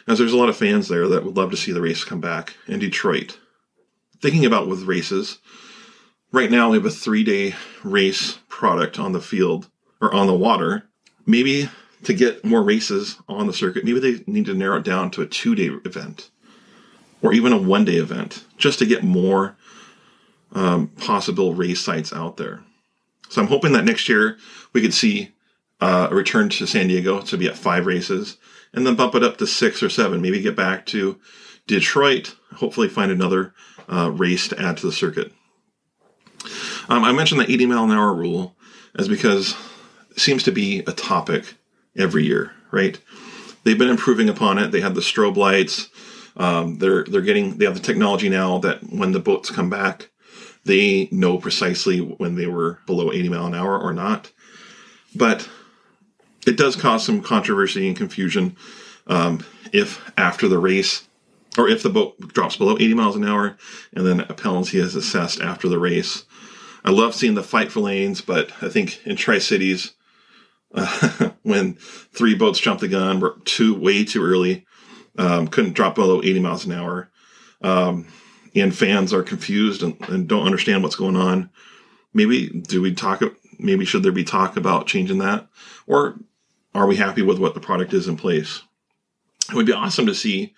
as 0.06 0.18
there's 0.18 0.32
a 0.32 0.36
lot 0.36 0.48
of 0.48 0.56
fans 0.56 0.88
there 0.88 1.08
that 1.08 1.24
would 1.24 1.36
love 1.36 1.50
to 1.50 1.56
see 1.56 1.72
the 1.72 1.80
race 1.80 2.04
come 2.04 2.20
back 2.20 2.54
in 2.66 2.78
Detroit. 2.78 3.38
Thinking 4.20 4.44
about 4.44 4.68
with 4.68 4.82
races, 4.82 5.38
right 6.32 6.50
now 6.50 6.70
we 6.70 6.76
have 6.76 6.86
a 6.86 6.90
three 6.90 7.24
day 7.24 7.54
race 7.84 8.38
product 8.48 8.98
on 8.98 9.12
the 9.12 9.20
field 9.20 9.70
or 10.00 10.12
on 10.14 10.26
the 10.26 10.34
water. 10.34 10.88
Maybe 11.26 11.68
to 12.04 12.14
get 12.14 12.44
more 12.44 12.62
races 12.62 13.16
on 13.28 13.46
the 13.46 13.52
circuit, 13.52 13.84
maybe 13.84 14.00
they 14.00 14.24
need 14.26 14.46
to 14.46 14.54
narrow 14.54 14.78
it 14.78 14.84
down 14.84 15.10
to 15.12 15.22
a 15.22 15.26
two 15.26 15.54
day 15.54 15.70
event 15.84 16.30
or 17.26 17.32
even 17.32 17.52
a 17.52 17.58
one 17.58 17.84
day 17.84 17.96
event 17.96 18.44
just 18.56 18.78
to 18.78 18.86
get 18.86 19.02
more 19.02 19.56
um, 20.52 20.86
possible 20.86 21.54
race 21.54 21.80
sites 21.80 22.12
out 22.12 22.36
there. 22.36 22.62
So 23.28 23.42
I'm 23.42 23.48
hoping 23.48 23.72
that 23.72 23.84
next 23.84 24.08
year 24.08 24.38
we 24.72 24.80
could 24.80 24.94
see 24.94 25.32
uh, 25.80 26.06
a 26.08 26.14
return 26.14 26.48
to 26.50 26.66
San 26.66 26.86
Diego 26.86 27.20
to 27.22 27.36
be 27.36 27.48
at 27.48 27.58
five 27.58 27.84
races 27.84 28.36
and 28.72 28.86
then 28.86 28.94
bump 28.94 29.16
it 29.16 29.24
up 29.24 29.38
to 29.38 29.46
six 29.46 29.82
or 29.82 29.88
seven, 29.88 30.22
maybe 30.22 30.40
get 30.40 30.54
back 30.54 30.86
to 30.86 31.18
Detroit, 31.66 32.36
hopefully 32.54 32.88
find 32.88 33.10
another 33.10 33.52
uh, 33.92 34.10
race 34.12 34.46
to 34.48 34.60
add 34.62 34.76
to 34.76 34.86
the 34.86 34.92
circuit. 34.92 35.32
Um, 36.88 37.02
I 37.02 37.10
mentioned 37.10 37.40
the 37.40 37.50
80 37.50 37.66
mile 37.66 37.84
an 37.84 37.90
hour 37.90 38.14
rule 38.14 38.54
as 38.96 39.08
because 39.08 39.56
it 40.12 40.20
seems 40.20 40.44
to 40.44 40.52
be 40.52 40.78
a 40.86 40.92
topic 40.92 41.54
every 41.96 42.24
year, 42.24 42.52
right? 42.70 43.00
They've 43.64 43.76
been 43.76 43.88
improving 43.88 44.28
upon 44.28 44.58
it. 44.58 44.70
They 44.70 44.80
had 44.80 44.94
the 44.94 45.00
strobe 45.00 45.36
lights, 45.36 45.88
Um, 46.36 46.78
they're 46.78 47.04
they're 47.04 47.22
getting 47.22 47.58
they 47.58 47.64
have 47.64 47.74
the 47.74 47.80
technology 47.80 48.28
now 48.28 48.58
that 48.58 48.82
when 48.82 49.12
the 49.12 49.20
boats 49.20 49.50
come 49.50 49.70
back, 49.70 50.10
they 50.64 51.08
know 51.10 51.38
precisely 51.38 51.98
when 51.98 52.34
they 52.34 52.46
were 52.46 52.78
below 52.86 53.12
80 53.12 53.28
mile 53.28 53.46
an 53.46 53.54
hour 53.54 53.78
or 53.78 53.92
not. 53.92 54.32
But 55.14 55.48
it 56.46 56.56
does 56.56 56.76
cause 56.76 57.04
some 57.04 57.22
controversy 57.22 57.88
and 57.88 57.96
confusion 57.96 58.56
um, 59.06 59.44
if 59.72 60.12
after 60.16 60.48
the 60.48 60.58
race 60.58 61.06
or 61.56 61.68
if 61.68 61.82
the 61.82 61.90
boat 61.90 62.18
drops 62.34 62.56
below 62.56 62.74
80 62.74 62.94
miles 62.94 63.16
an 63.16 63.24
hour 63.24 63.56
and 63.94 64.06
then 64.06 64.20
a 64.20 64.34
penalty 64.34 64.78
is 64.78 64.94
assessed 64.94 65.40
after 65.40 65.68
the 65.68 65.78
race. 65.78 66.24
I 66.84 66.90
love 66.90 67.14
seeing 67.14 67.34
the 67.34 67.42
fight 67.42 67.72
for 67.72 67.80
lanes, 67.80 68.20
but 68.20 68.52
I 68.62 68.68
think 68.68 69.04
in 69.04 69.16
Tri 69.16 69.38
Cities, 69.38 69.94
uh, 70.74 71.30
when 71.42 71.74
three 71.74 72.34
boats 72.34 72.60
jumped 72.60 72.80
the 72.80 72.88
gun, 72.88 73.18
were 73.18 73.36
too 73.44 73.74
way 73.74 74.04
too 74.04 74.22
early, 74.22 74.66
um, 75.18 75.48
couldn't 75.48 75.74
drop 75.74 75.94
below 75.94 76.22
80 76.22 76.40
miles 76.40 76.64
an 76.66 76.72
hour, 76.72 77.10
um, 77.62 78.06
and 78.54 78.74
fans 78.74 79.12
are 79.12 79.22
confused 79.22 79.82
and, 79.82 79.96
and 80.08 80.28
don't 80.28 80.46
understand 80.46 80.82
what's 80.82 80.96
going 80.96 81.16
on. 81.16 81.50
Maybe 82.14 82.48
do 82.48 82.80
we 82.80 82.94
talk? 82.94 83.22
Maybe 83.58 83.84
should 83.84 84.02
there 84.02 84.12
be 84.12 84.24
talk 84.24 84.56
about 84.56 84.86
changing 84.86 85.18
that, 85.18 85.46
or 85.86 86.18
are 86.74 86.86
we 86.86 86.96
happy 86.96 87.22
with 87.22 87.38
what 87.38 87.54
the 87.54 87.60
product 87.60 87.92
is 87.92 88.08
in 88.08 88.16
place? 88.16 88.62
It 89.48 89.54
would 89.54 89.66
be 89.66 89.72
awesome 89.72 90.06
to 90.06 90.14
see 90.14 90.54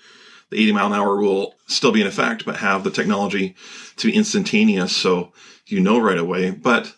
the 0.50 0.56
80 0.56 0.72
mile 0.72 0.86
an 0.86 0.92
hour 0.94 1.16
rule 1.16 1.54
still 1.66 1.92
be 1.92 2.00
in 2.00 2.06
effect, 2.06 2.44
but 2.44 2.56
have 2.56 2.84
the 2.84 2.90
technology 2.90 3.54
to 3.96 4.06
be 4.06 4.16
instantaneous 4.16 4.96
so 4.96 5.32
you 5.66 5.80
know 5.80 5.98
right 5.98 6.18
away. 6.18 6.50
But 6.50 6.94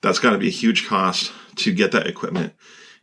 that's 0.00 0.18
got 0.18 0.30
to 0.30 0.38
be 0.38 0.48
a 0.48 0.52
huge 0.52 0.86
cost 0.86 1.32
to 1.56 1.74
get 1.74 1.92
that 1.92 2.06
equipment 2.06 2.54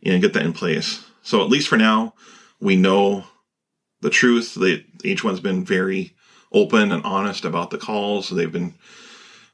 and 0.02 0.22
get 0.22 0.32
that 0.32 0.44
in 0.44 0.52
place. 0.52 1.04
So 1.22 1.42
at 1.42 1.48
least 1.48 1.68
for 1.68 1.76
now, 1.76 2.14
we 2.60 2.76
know 2.76 3.24
the 4.00 4.10
truth. 4.10 4.54
They, 4.54 4.84
H1's 5.04 5.40
been 5.40 5.64
very 5.64 6.14
open 6.52 6.92
and 6.92 7.04
honest 7.04 7.44
about 7.44 7.70
the 7.70 7.78
calls. 7.78 8.30
They've 8.30 8.50
been 8.50 8.74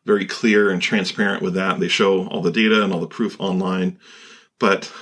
very 0.04 0.26
clear 0.26 0.70
and 0.70 0.80
transparent 0.80 1.42
with 1.42 1.54
that. 1.54 1.80
They 1.80 1.88
show 1.88 2.26
all 2.28 2.42
the 2.42 2.50
data 2.50 2.82
and 2.82 2.92
all 2.92 3.00
the 3.00 3.06
proof 3.06 3.40
online. 3.40 3.98
But 4.58 4.92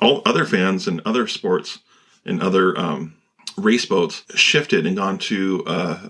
all 0.00 0.22
other 0.24 0.44
fans 0.44 0.88
and 0.88 1.00
other 1.04 1.26
sports 1.26 1.80
and 2.24 2.42
other 2.42 2.78
um, 2.78 3.14
race 3.56 3.86
boats 3.86 4.24
shifted 4.34 4.86
and 4.86 4.96
gone 4.96 5.18
to 5.18 5.62
uh, 5.66 6.08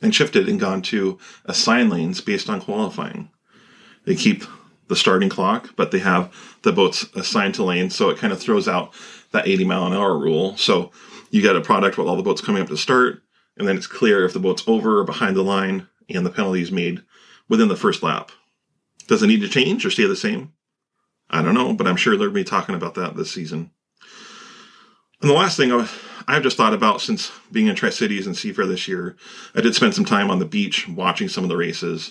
and 0.00 0.14
shifted 0.14 0.48
and 0.48 0.58
gone 0.58 0.82
to 0.82 1.18
assign 1.44 1.88
lanes 1.88 2.20
based 2.20 2.50
on 2.50 2.60
qualifying. 2.60 3.30
They 4.04 4.16
keep 4.16 4.44
the 4.88 4.96
starting 4.96 5.28
clock, 5.28 5.70
but 5.76 5.92
they 5.92 6.00
have 6.00 6.34
the 6.62 6.72
boats 6.72 7.06
assigned 7.14 7.54
to 7.54 7.62
lanes, 7.62 7.94
so 7.94 8.10
it 8.10 8.18
kind 8.18 8.32
of 8.32 8.40
throws 8.40 8.66
out 8.66 8.92
that 9.30 9.46
80 9.46 9.64
mile 9.64 9.86
an 9.86 9.92
hour 9.92 10.18
rule. 10.18 10.56
So 10.56 10.90
you 11.32 11.42
get 11.42 11.56
a 11.56 11.60
product 11.60 11.98
with 11.98 12.06
all 12.06 12.16
the 12.16 12.22
boats 12.22 12.42
coming 12.42 12.62
up 12.62 12.68
to 12.68 12.76
start, 12.76 13.22
and 13.56 13.66
then 13.66 13.76
it's 13.76 13.86
clear 13.86 14.24
if 14.24 14.34
the 14.34 14.38
boat's 14.38 14.62
over 14.68 15.00
or 15.00 15.04
behind 15.04 15.34
the 15.34 15.42
line, 15.42 15.88
and 16.08 16.24
the 16.24 16.30
penalty 16.30 16.60
is 16.60 16.70
made 16.70 17.02
within 17.48 17.68
the 17.68 17.76
first 17.76 18.02
lap. 18.02 18.30
Does 19.08 19.22
it 19.22 19.26
need 19.26 19.40
to 19.40 19.48
change 19.48 19.84
or 19.84 19.90
stay 19.90 20.06
the 20.06 20.14
same? 20.14 20.52
I 21.30 21.42
don't 21.42 21.54
know, 21.54 21.72
but 21.72 21.86
I'm 21.86 21.96
sure 21.96 22.16
they'll 22.16 22.30
be 22.30 22.44
talking 22.44 22.74
about 22.74 22.94
that 22.94 23.16
this 23.16 23.32
season. 23.32 23.70
And 25.22 25.30
the 25.30 25.34
last 25.34 25.56
thing 25.56 25.72
I've 25.72 26.42
just 26.42 26.58
thought 26.58 26.74
about 26.74 27.00
since 27.00 27.32
being 27.50 27.68
in 27.68 27.76
Tri 27.76 27.88
Cities 27.88 28.26
and 28.26 28.36
Seafair 28.36 28.68
this 28.68 28.86
year, 28.86 29.16
I 29.54 29.62
did 29.62 29.74
spend 29.74 29.94
some 29.94 30.04
time 30.04 30.30
on 30.30 30.38
the 30.38 30.44
beach 30.44 30.86
watching 30.86 31.28
some 31.28 31.44
of 31.44 31.48
the 31.48 31.56
races, 31.56 32.10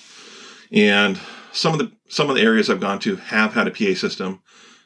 and 0.72 1.20
some 1.52 1.74
of 1.74 1.80
the 1.80 1.92
some 2.08 2.30
of 2.30 2.36
the 2.36 2.42
areas 2.42 2.70
I've 2.70 2.80
gone 2.80 3.00
to 3.00 3.18
have 3.18 3.54
had 3.54 3.68
a 3.68 3.72
PA 3.72 3.94
system, 3.94 4.42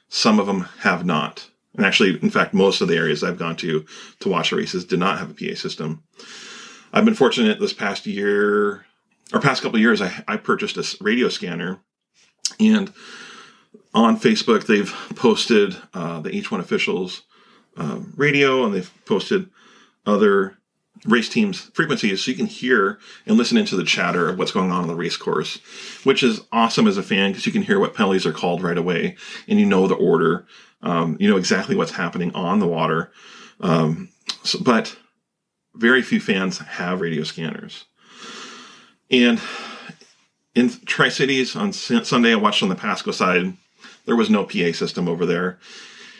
some 0.09 0.39
of 0.39 0.45
them 0.47 0.67
have 0.79 1.05
not. 1.05 1.49
And 1.77 1.85
actually, 1.85 2.19
in 2.21 2.29
fact, 2.29 2.53
most 2.53 2.81
of 2.81 2.87
the 2.87 2.97
areas 2.97 3.23
I've 3.23 3.39
gone 3.39 3.55
to 3.57 3.85
to 4.19 4.29
watch 4.29 4.51
the 4.51 4.57
races 4.57 4.85
did 4.85 4.99
not 4.99 5.19
have 5.19 5.29
a 5.29 5.33
PA 5.33 5.55
system. 5.55 6.03
I've 6.93 7.05
been 7.05 7.15
fortunate 7.15 7.59
this 7.59 7.73
past 7.73 8.05
year 8.05 8.85
or 9.33 9.41
past 9.41 9.61
couple 9.61 9.79
years. 9.79 10.01
I, 10.01 10.23
I 10.27 10.37
purchased 10.37 10.77
a 10.77 11.03
radio 11.03 11.29
scanner, 11.29 11.79
and 12.59 12.93
on 13.93 14.19
Facebook 14.19 14.67
they've 14.67 14.93
posted 15.15 15.75
uh, 15.93 16.19
the 16.19 16.29
H1 16.29 16.59
officials 16.59 17.23
um, 17.77 18.13
radio 18.15 18.63
and 18.65 18.73
they've 18.73 18.91
posted 19.05 19.49
other 20.05 20.57
race 21.05 21.29
teams 21.29 21.59
frequencies 21.73 22.23
so 22.23 22.31
you 22.31 22.37
can 22.37 22.45
hear 22.45 22.99
and 23.25 23.37
listen 23.37 23.57
into 23.57 23.75
the 23.75 23.83
chatter 23.83 24.29
of 24.29 24.37
what's 24.37 24.51
going 24.51 24.71
on 24.71 24.83
on 24.83 24.87
the 24.87 24.95
race 24.95 25.17
course 25.17 25.59
which 26.03 26.23
is 26.23 26.41
awesome 26.51 26.87
as 26.87 26.97
a 26.97 27.03
fan 27.03 27.31
because 27.31 27.45
you 27.45 27.51
can 27.51 27.61
hear 27.61 27.79
what 27.79 27.93
penalties 27.93 28.25
are 28.25 28.31
called 28.31 28.63
right 28.63 28.77
away 28.77 29.15
and 29.47 29.59
you 29.59 29.65
know 29.65 29.87
the 29.87 29.95
order 29.95 30.47
um, 30.85 31.17
you 31.19 31.29
know 31.29 31.37
exactly 31.37 31.75
what's 31.75 31.91
happening 31.91 32.33
on 32.33 32.59
the 32.59 32.67
water 32.67 33.11
um, 33.61 34.09
so, 34.43 34.59
but 34.61 34.97
very 35.75 36.01
few 36.01 36.19
fans 36.19 36.59
have 36.59 37.01
radio 37.01 37.23
scanners 37.23 37.85
and 39.11 39.39
in 40.53 40.69
tri-cities 40.85 41.55
on 41.55 41.73
sunday 41.73 42.31
i 42.31 42.35
watched 42.35 42.63
on 42.63 42.69
the 42.69 42.75
pasco 42.75 43.11
side 43.11 43.53
there 44.05 44.15
was 44.15 44.29
no 44.29 44.45
pa 44.45 44.71
system 44.71 45.07
over 45.07 45.25
there 45.25 45.59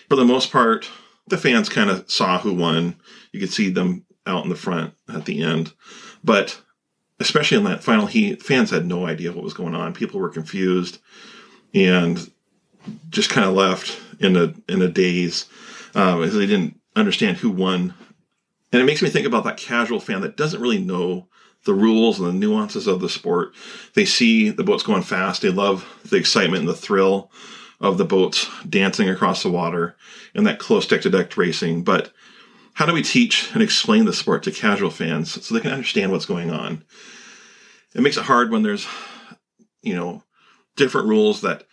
for 0.10 0.15
the 0.15 0.25
most 0.25 0.51
part 0.51 0.89
the 1.28 1.38
fans 1.38 1.69
kind 1.69 1.89
of 1.89 2.10
saw 2.10 2.39
who 2.39 2.54
won. 2.54 2.95
You 3.32 3.39
could 3.39 3.51
see 3.51 3.69
them 3.69 4.06
out 4.25 4.43
in 4.43 4.49
the 4.49 4.56
front 4.56 4.93
at 5.13 5.25
the 5.25 5.41
end. 5.41 5.73
But 6.23 6.62
especially 7.19 7.58
in 7.58 7.63
that 7.65 7.84
final 7.84 8.06
heat, 8.06 8.43
fans 8.43 8.69
had 8.69 8.86
no 8.86 9.06
idea 9.08 9.32
what 9.32 9.43
was 9.43 9.54
going 9.54 9.75
on. 9.75 9.93
People 9.93 10.19
were 10.19 10.30
confused 10.30 10.99
and 11.73 12.32
just 13.10 13.30
kind 13.30 13.47
of 13.47 13.56
left 13.56 13.99
in 14.19 14.36
a 14.36 14.54
in 14.67 14.82
a 14.82 14.88
daze 14.88 15.45
um, 15.93 16.23
as 16.23 16.34
they 16.34 16.45
didn't 16.45 16.80
understand 16.95 17.38
who 17.38 17.49
won. 17.49 17.93
And 18.71 18.82
it 18.82 18.86
makes 18.86 19.01
me 19.01 19.10
think 19.10 19.28
about 19.28 19.43
that 19.45 19.58
casual 19.58 19.99
fan 19.99 20.21
that 20.21 20.38
doesn't 20.38 20.62
really 20.62 20.80
know 20.80 21.28
the 21.65 21.73
rules 21.73 22.19
and 22.19 22.28
the 22.28 22.34
nuances 22.34 22.88
of 22.88 23.01
the 23.01 23.10
sport. 23.10 23.54
They 23.93 24.06
see 24.06 24.49
the 24.49 24.63
boats 24.63 24.84
going 24.84 25.04
fast. 25.04 25.41
They 25.41 25.49
love 25.49 25.86
the 26.10 26.17
excitement 26.17 26.62
and 26.62 26.69
the 26.69 26.75
thrill 26.75 27.32
of 27.82 27.97
the 27.97 28.06
boats 28.06 28.49
dancing 28.67 29.10
across 29.10 29.43
the 29.43 29.49
water 29.49 29.95
and 30.34 30.45
that 30.47 30.60
close 30.60 30.88
deck 30.88 31.01
to 31.01 31.10
deck 31.10 31.36
racing. 31.36 31.84
But 31.84 32.12
how 32.73 32.86
do 32.86 32.93
we 32.93 33.04
teach 33.04 33.51
and 33.54 33.63
explain 33.63 34.06
the 34.06 34.13
sport 34.13 34.43
to 34.43 34.51
casual 34.51 34.91
fans 34.91 35.43
so 35.43 35.54
they 35.54 35.62
can 35.62 35.71
understand 35.71 36.12
what's 36.12 36.25
going 36.25 36.51
on? 36.51 36.84
It 37.93 38.01
makes 38.01 38.17
it 38.17 38.25
hard 38.25 38.51
when 38.51 38.63
there's, 38.63 38.86
you 39.82 39.95
know, 39.95 40.23
different 40.75 41.08
rules 41.08 41.41
that 41.41 41.65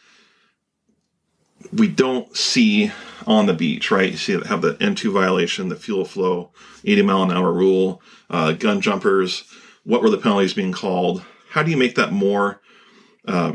we 1.72 1.88
don't 1.88 2.36
see 2.36 2.90
on 3.26 3.46
the 3.46 3.54
beach, 3.54 3.90
right? 3.90 4.10
You 4.10 4.16
see, 4.16 4.32
have 4.46 4.62
the 4.62 4.74
N2 4.74 5.12
violation, 5.12 5.68
the 5.68 5.76
fuel 5.76 6.04
flow, 6.04 6.50
80 6.84 7.02
mile 7.02 7.22
an 7.22 7.32
hour 7.32 7.52
rule, 7.52 8.02
uh, 8.30 8.52
gun 8.52 8.80
jumpers. 8.80 9.44
What 9.84 10.02
were 10.02 10.10
the 10.10 10.18
penalties 10.18 10.54
being 10.54 10.72
called? 10.72 11.22
How 11.50 11.62
do 11.62 11.70
you 11.70 11.76
make 11.76 11.94
that 11.96 12.12
more 12.12 12.60
uh, 13.26 13.54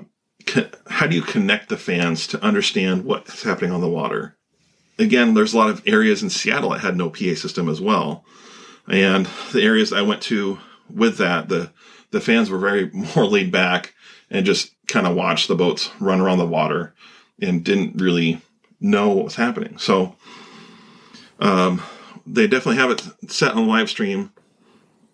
how 0.87 1.07
do 1.07 1.15
you 1.15 1.21
connect 1.21 1.69
the 1.69 1.77
fans 1.77 2.27
to 2.27 2.41
understand 2.41 3.05
what's 3.05 3.43
happening 3.43 3.71
on 3.71 3.81
the 3.81 3.89
water? 3.89 4.37
Again, 4.99 5.33
there's 5.33 5.53
a 5.53 5.57
lot 5.57 5.69
of 5.69 5.83
areas 5.85 6.23
in 6.23 6.29
Seattle 6.29 6.71
that 6.71 6.79
had 6.79 6.97
no 6.97 7.09
PA 7.09 7.35
system 7.35 7.69
as 7.69 7.81
well. 7.81 8.23
And 8.87 9.27
the 9.51 9.61
areas 9.61 9.93
I 9.93 10.01
went 10.01 10.21
to 10.23 10.59
with 10.89 11.17
that, 11.17 11.49
the, 11.49 11.71
the 12.11 12.21
fans 12.21 12.49
were 12.49 12.57
very 12.57 12.89
more 13.15 13.25
laid 13.25 13.51
back 13.51 13.93
and 14.29 14.45
just 14.45 14.73
kind 14.87 15.05
of 15.05 15.15
watched 15.15 15.47
the 15.47 15.55
boats 15.55 15.91
run 15.99 16.21
around 16.21 16.37
the 16.37 16.45
water 16.45 16.95
and 17.41 17.63
didn't 17.63 18.01
really 18.01 18.41
know 18.79 19.09
what 19.09 19.25
was 19.25 19.35
happening. 19.35 19.77
So, 19.77 20.15
um, 21.39 21.81
they 22.25 22.47
definitely 22.47 22.81
have 22.81 22.91
it 22.91 23.31
set 23.31 23.53
on 23.53 23.65
the 23.65 23.71
live 23.71 23.89
stream 23.89 24.31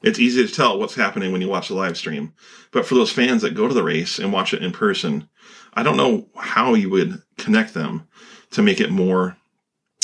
it's 0.03 0.19
easy 0.19 0.45
to 0.45 0.53
tell 0.53 0.77
what's 0.77 0.95
happening 0.95 1.31
when 1.31 1.41
you 1.41 1.47
watch 1.47 1.69
the 1.69 1.75
live 1.75 1.97
stream. 1.97 2.33
But 2.71 2.85
for 2.85 2.95
those 2.95 3.11
fans 3.11 3.41
that 3.41 3.55
go 3.55 3.67
to 3.67 3.73
the 3.73 3.83
race 3.83 4.19
and 4.19 4.33
watch 4.33 4.53
it 4.53 4.61
in 4.61 4.73
person, 4.73 5.29
I 5.73 5.81
don't 5.81 5.97
know 5.97 6.27
how 6.35 6.73
you 6.73 6.89
would 6.89 7.21
connect 7.37 7.73
them 7.73 8.07
to 8.51 8.61
make 8.61 8.81
it 8.81 8.91
more 8.91 9.37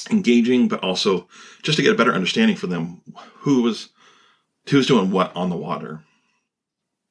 engaging, 0.09 0.69
but 0.69 0.81
also 0.83 1.27
just 1.61 1.75
to 1.75 1.83
get 1.83 1.93
a 1.93 1.97
better 1.97 2.13
understanding 2.13 2.55
for 2.55 2.67
them 2.67 3.01
who 3.39 3.61
was 3.61 3.89
who's 4.69 4.87
doing 4.87 5.11
what 5.11 5.35
on 5.35 5.49
the 5.49 5.57
water. 5.57 6.01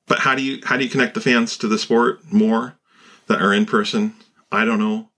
But 0.06 0.20
how 0.20 0.34
do 0.34 0.42
you 0.42 0.60
how 0.64 0.78
do 0.78 0.84
you 0.84 0.90
connect 0.90 1.14
the 1.14 1.20
fans 1.20 1.58
to 1.58 1.68
the 1.68 1.78
sport 1.78 2.20
more 2.32 2.78
that 3.26 3.42
are 3.42 3.52
in 3.52 3.66
person? 3.66 4.14
I 4.50 4.64
don't 4.64 4.78
know. 4.78 5.10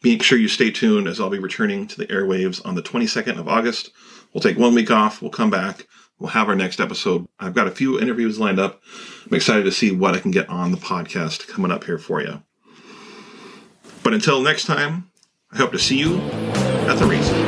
make 0.03 0.23
sure 0.23 0.39
you 0.39 0.49
stay 0.49 0.71
tuned 0.71 1.09
as 1.09 1.21
I'll 1.21 1.31
be 1.31 1.39
returning 1.39 1.87
to 1.89 1.97
the 1.97 2.07
airwaves 2.07 2.65
on 2.65 2.75
the 2.75 2.83
22nd 2.83 3.39
of 3.39 3.49
August. 3.49 3.91
We'll 4.33 4.43
take 4.43 4.59
one 4.59 4.75
week 4.75 4.91
off. 4.91 5.23
We'll 5.23 5.31
come 5.31 5.51
back. 5.51 5.87
We'll 6.19 6.31
have 6.31 6.49
our 6.49 6.55
next 6.55 6.81
episode. 6.81 7.27
I've 7.39 7.55
got 7.55 7.67
a 7.67 7.71
few 7.71 8.01
interviews 8.01 8.39
lined 8.39 8.59
up. 8.59 8.81
I'm 9.27 9.35
excited 9.35 9.65
to 9.65 9.73
see 9.73 9.91
what 9.91 10.15
I 10.15 10.21
can 10.21 10.31
get 10.31 10.49
on 10.49 10.71
the 10.71 10.79
podcast 10.79 11.49
coming 11.49 11.71
up 11.71 11.85
here 11.85 11.99
for 11.99 12.23
you. 12.23 12.43
But 14.03 14.15
until 14.15 14.41
next 14.41 14.65
time, 14.65 15.11
I 15.51 15.59
hope 15.59 15.73
to 15.73 15.79
see 15.79 15.99
you 15.99 16.19
at 16.21 16.99
the 16.99 17.07
races. 17.07 17.46